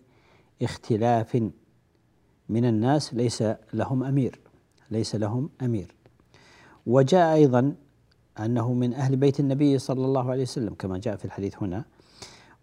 اختلاف 0.61 1.49
من 2.49 2.65
الناس 2.65 3.13
ليس 3.13 3.43
لهم 3.73 4.03
أمير 4.03 4.39
ليس 4.91 5.15
لهم 5.15 5.49
أمير. 5.61 5.94
وجاء 6.85 7.35
أيضا 7.35 7.75
أنه 8.39 8.73
من 8.73 8.93
أهل 8.93 9.15
بيت 9.15 9.39
النبي 9.39 9.77
صلى 9.77 10.05
الله 10.05 10.31
عليه 10.31 10.41
وسلم 10.41 10.73
كما 10.73 10.97
جاء 10.97 11.15
في 11.15 11.25
الحديث 11.25 11.63
هنا 11.63 11.85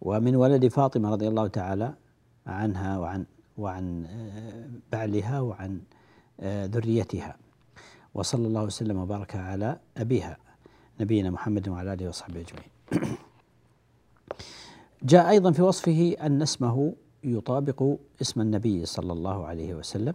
ومن 0.00 0.36
ولد 0.36 0.68
فاطمة 0.68 1.10
رضي 1.10 1.28
الله 1.28 1.46
تعالى 1.46 1.94
عنها 2.46 2.98
وعن 2.98 3.24
وعن 3.58 4.06
آه، 4.06 4.68
بعلها 4.92 5.40
وعن 5.40 5.80
آه، 6.40 6.66
ذريتها. 6.66 7.36
وصلى 8.14 8.46
الله 8.46 8.64
وسلم 8.64 8.98
وبارك 8.98 9.36
على 9.36 9.78
أبيها 9.96 10.36
نبينا 11.00 11.30
محمد 11.30 11.68
وعلى 11.68 11.92
آله 11.92 12.08
وصحبه 12.08 12.40
أجمعين. 12.40 12.70
جاء 15.02 15.30
أيضا 15.30 15.52
في 15.52 15.62
وصفه 15.62 16.16
أن 16.20 16.42
اسمه 16.42 16.94
يطابق 17.24 17.96
اسم 18.20 18.40
النبي 18.40 18.86
صلى 18.86 19.12
الله 19.12 19.46
عليه 19.46 19.74
وسلم 19.74 20.14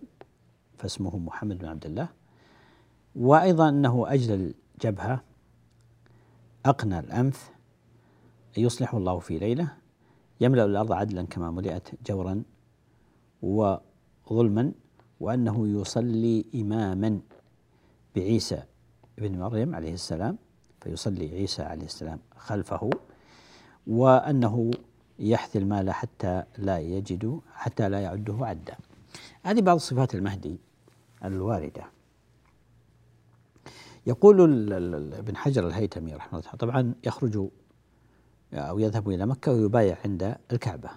فاسمه 0.78 1.18
محمد 1.18 1.58
بن 1.58 1.66
عبد 1.66 1.86
الله. 1.86 2.08
وأيضا 3.18 3.70
أنه 3.70 4.14
أجل 4.14 4.54
الجبهة 4.76 5.24
أقنى 6.66 7.00
الأنف 7.00 7.52
يصلح 8.58 8.94
الله 8.94 9.20
في 9.20 9.38
ليلة 9.38 9.74
يملأ 10.42 10.66
الأرض 10.66 10.92
عدلا 10.92 11.24
كما 11.24 11.52
ملئت 11.52 11.90
جورا 12.08 12.44
وظلما 13.42 14.72
وأنه 15.20 15.68
يصلي 15.68 16.46
إماما 16.56 17.20
بعيسى 18.16 18.64
ابن 19.20 19.40
مريم 19.40 19.76
عليه 19.76 19.94
السلام 19.94 20.38
فيصلي 20.82 21.36
عيسى 21.36 21.64
عليه 21.64 21.86
السلام 21.86 22.20
خلفه 22.38 22.90
وأنه 23.88 24.72
يحثي 25.20 25.60
المال 25.60 25.92
حتى 25.92 26.44
لا 26.58 26.80
يجد 26.80 27.40
حتى 27.54 27.90
لا 27.90 28.00
يعده 28.00 28.38
عدا. 28.42 28.76
هذه 29.44 29.62
بعض 29.62 29.78
صفات 29.78 30.16
المهدي 30.16 30.60
الواردة. 31.26 31.97
يقول 34.08 34.74
ابن 35.14 35.36
حجر 35.36 35.68
الهيتمي 35.68 36.14
رحمه 36.14 36.40
الله 36.40 36.52
طبعا 36.52 36.94
يخرج 37.04 37.48
أو 38.54 38.80
يذهب 38.80 39.10
إلى 39.10 39.26
مكة 39.26 39.52
ويبايع 39.52 39.98
عند 40.06 40.36
الكعبة. 40.52 40.90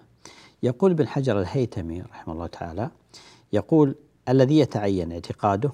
يقول 0.63 0.91
ابن 0.91 1.09
حجر 1.09 1.41
الهيتمي 1.41 2.03
رحمه 2.03 2.35
الله 2.35 2.47
تعالى 2.47 2.91
يقول 3.53 3.95
الذي 4.29 4.59
يتعين 4.59 5.13
اعتقاده 5.13 5.73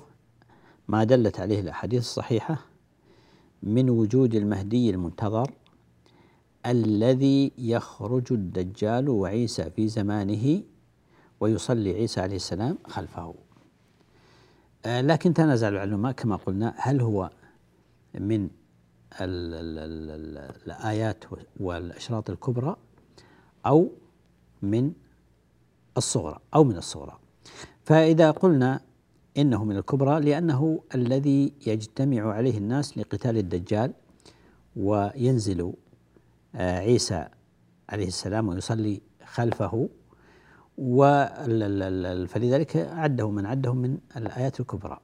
ما 0.89 1.05
دلت 1.05 1.41
عليه 1.41 1.61
الأحاديث 1.61 2.01
الصحيحة 2.01 2.59
من 3.63 3.91
وجود 3.91 4.35
المهدي 4.35 4.91
المنتظر 4.91 5.51
الذي 6.67 7.53
يخرج 7.59 8.33
الدجال 8.33 9.09
وعيسى 9.09 9.71
في 9.71 9.89
زمانه 9.89 10.63
ويصلي 11.41 11.95
عيسى 11.95 12.21
عليه 12.21 12.37
السلام 12.37 12.79
خلفه. 12.87 13.35
لكن 14.87 15.35
تنازع 15.35 15.69
العلماء 15.69 16.13
كما 16.13 16.37
قلنا 16.37 16.75
هل 16.77 17.01
هو 17.01 17.31
من 18.15 18.49
الآيات 20.67 21.25
والأشراط 21.61 22.31
الكبرى 22.31 22.77
أو 23.67 23.93
من 24.63 24.93
الصغرى 25.97 26.39
أو 26.55 26.65
من 26.65 26.77
الصغرى؟ 26.77 27.19
فإذا 27.85 28.31
قلنا 28.31 28.81
إنه 29.37 29.65
من 29.65 29.77
الكبرى 29.77 30.21
لأنه 30.21 30.81
الذي 30.95 31.53
يجتمع 31.67 32.33
عليه 32.33 32.59
الناس 32.59 32.99
لقتال 32.99 33.37
الدجال 33.37 33.93
وينزل 34.77 35.73
آه، 36.55 36.79
عيسى 36.79 37.29
عليه 37.89 38.07
السلام 38.07 38.49
ويصلي 38.49 39.01
خلفه 39.25 39.89
فلذلك 42.29 42.77
عده 42.77 43.31
من 43.31 43.47
عده 43.47 43.75
من 43.75 43.99
الآيات 44.17 44.61
الكبرى. 44.61 44.99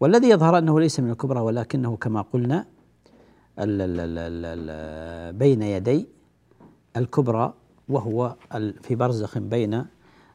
والذي 0.00 0.28
يظهر 0.28 0.58
أنه 0.58 0.80
ليس 0.80 1.00
من 1.00 1.10
الكبرى 1.10 1.40
ولكنه 1.40 1.96
كما 1.96 2.22
قلنا 2.22 2.66
بين 5.32 5.62
يدي 5.62 6.08
الكبرى 6.96 7.54
وهو 7.88 8.36
في 8.82 8.94
برزخ 8.94 9.38
بين 9.38 9.84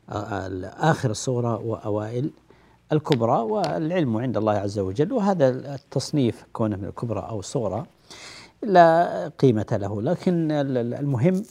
آخر 0.09 1.11
الصغرى 1.11 1.61
وأوائل 1.63 2.32
الكبرى 2.91 3.38
والعلم 3.39 4.17
عند 4.17 4.38
الله 4.38 4.53
عز 4.53 4.80
وجل. 4.80 5.13
وهذا 5.13 5.49
التصنيف 5.76 6.45
كونه 6.53 6.78
من 6.78 6.86
الكبرى 6.86 7.19
أو 7.19 7.39
الصغرى 7.39 7.86
لا 8.63 9.28
قيمة 9.39 9.65
له. 9.71 10.01
لكن 10.01 10.51
المهم 10.51 11.43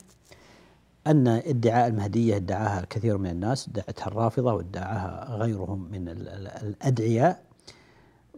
أن 1.06 1.28
ادعاء 1.28 1.88
المهدية 1.88 2.36
ادعاها 2.36 2.86
كثير 2.90 3.18
من 3.18 3.30
الناس 3.30 3.68
ادعتها 3.68 4.06
الرافضة 4.06 4.54
وادعاها 4.54 5.36
غيرهم 5.36 5.88
من 5.92 6.08
الأدعياء 6.08 7.42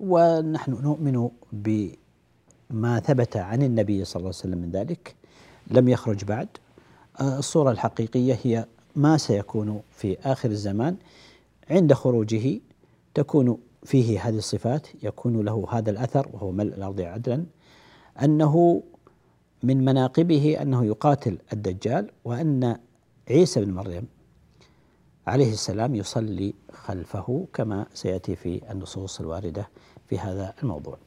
ونحن 0.00 0.72
نؤمن 0.72 1.28
بما 1.52 3.00
ثبت 3.00 3.36
عن 3.36 3.62
النبي 3.62 4.04
صلى 4.04 4.20
الله 4.20 4.28
عليه 4.28 4.38
وسلم 4.38 4.58
من 4.58 4.70
ذلك. 4.70 5.14
لم 5.70 5.88
يخرج 5.88 6.24
بعد. 6.24 6.48
الصورة 7.20 7.70
الحقيقية 7.70 8.38
هي 8.42 8.66
ما 8.96 9.16
سيكون 9.16 9.80
في 9.96 10.18
آخر 10.24 10.50
الزمان. 10.50 10.96
عند 11.70 11.92
خروجه 11.92 12.60
تكون 13.14 13.58
فيه 13.84 14.28
هذه 14.28 14.38
الصفات 14.38 14.86
يكون 15.02 15.44
له 15.44 15.66
هذا 15.70 15.90
الأثر 15.90 16.28
وهو 16.32 16.52
ملء 16.52 16.74
الأرض 16.74 17.00
عدلا 17.00 17.44
أنه 18.22 18.82
من 19.64 19.84
مناقبه 19.84 20.62
أنه 20.62 20.84
يقاتل 20.84 21.38
الدجال 21.52 22.10
وأن 22.24 22.76
عيسى 23.30 23.64
بن 23.64 23.72
مريم 23.72 24.06
عليه 25.26 25.52
السلام 25.52 25.94
يصلي 25.94 26.54
خلفه 26.72 27.46
كما 27.54 27.86
سيأتي 27.94 28.36
في 28.36 28.60
النصوص 28.70 29.20
الواردة 29.20 29.68
في 30.08 30.18
هذا 30.18 30.54
الموضوع. 30.62 30.98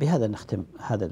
بهذا 0.00 0.26
نختم 0.26 0.64
هذا 0.78 1.06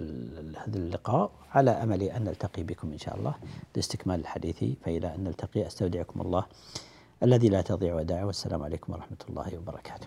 هذا 0.56 0.76
اللقاء. 0.76 1.30
على 1.50 1.70
أمل 1.70 2.02
أن 2.02 2.24
نلتقي 2.24 2.62
بكم 2.62 2.92
إن 2.92 2.98
شاء 2.98 3.16
الله 3.16 3.34
لاستكمال 3.76 4.20
الحديث. 4.20 4.64
فإلى 4.84 5.14
أن 5.14 5.24
نلتقي 5.24 5.66
أستودعكم 5.66 6.20
الله 6.20 6.46
الذي 7.22 7.48
لا 7.48 7.60
تضيع 7.60 7.94
ودائعه. 7.94 8.26
والسلام 8.26 8.62
عليكم 8.62 8.92
ورحمة 8.92 9.16
الله 9.28 9.58
وبركاته. 9.58 10.06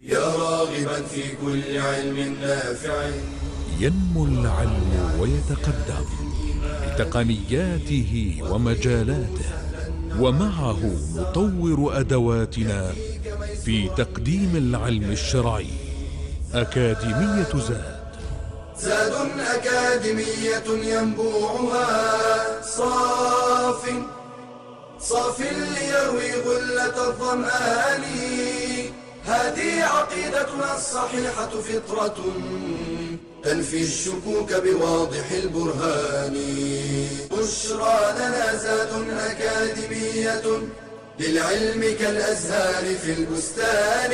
يا 0.00 0.18
راغبا 0.18 1.02
في 1.02 1.36
كل 1.36 1.78
علم 1.78 2.36
نافع. 2.40 3.10
ينمو 3.80 4.24
العلم 4.24 5.18
ويتقدم 5.20 6.04
بتقنياته 6.86 8.42
ومجالاته 8.50 9.50
ومعه 10.18 10.80
نطور 11.16 12.00
أدواتنا 12.00 12.92
في 13.64 13.88
تقديم 13.96 14.56
العلم 14.56 15.10
الشرعي 15.10 15.70
أكاديمية 16.54 17.52
زاد. 17.68 18.00
زاد 18.78 19.14
أكاديمية 19.56 20.68
ينبوعها 20.94 21.88
صاف 22.62 23.82
صاف 25.00 25.40
ليروي 25.40 26.32
غلة 26.46 27.08
الظمآن. 27.08 28.04
هذه 29.24 29.84
عقيدتنا 29.84 30.76
الصحيحة 30.76 31.50
فطرة. 31.68 32.18
تنفي 33.44 33.82
الشكوك 33.82 34.52
بواضح 34.52 35.30
البرهان. 35.30 36.36
بشرى 37.30 38.14
لنا 38.16 38.56
زاد 38.56 38.92
أكاديمية 39.10 40.42
للعلم 41.20 41.96
كالأزهار 42.00 42.84
في 43.04 43.12
البستان. 43.12 44.12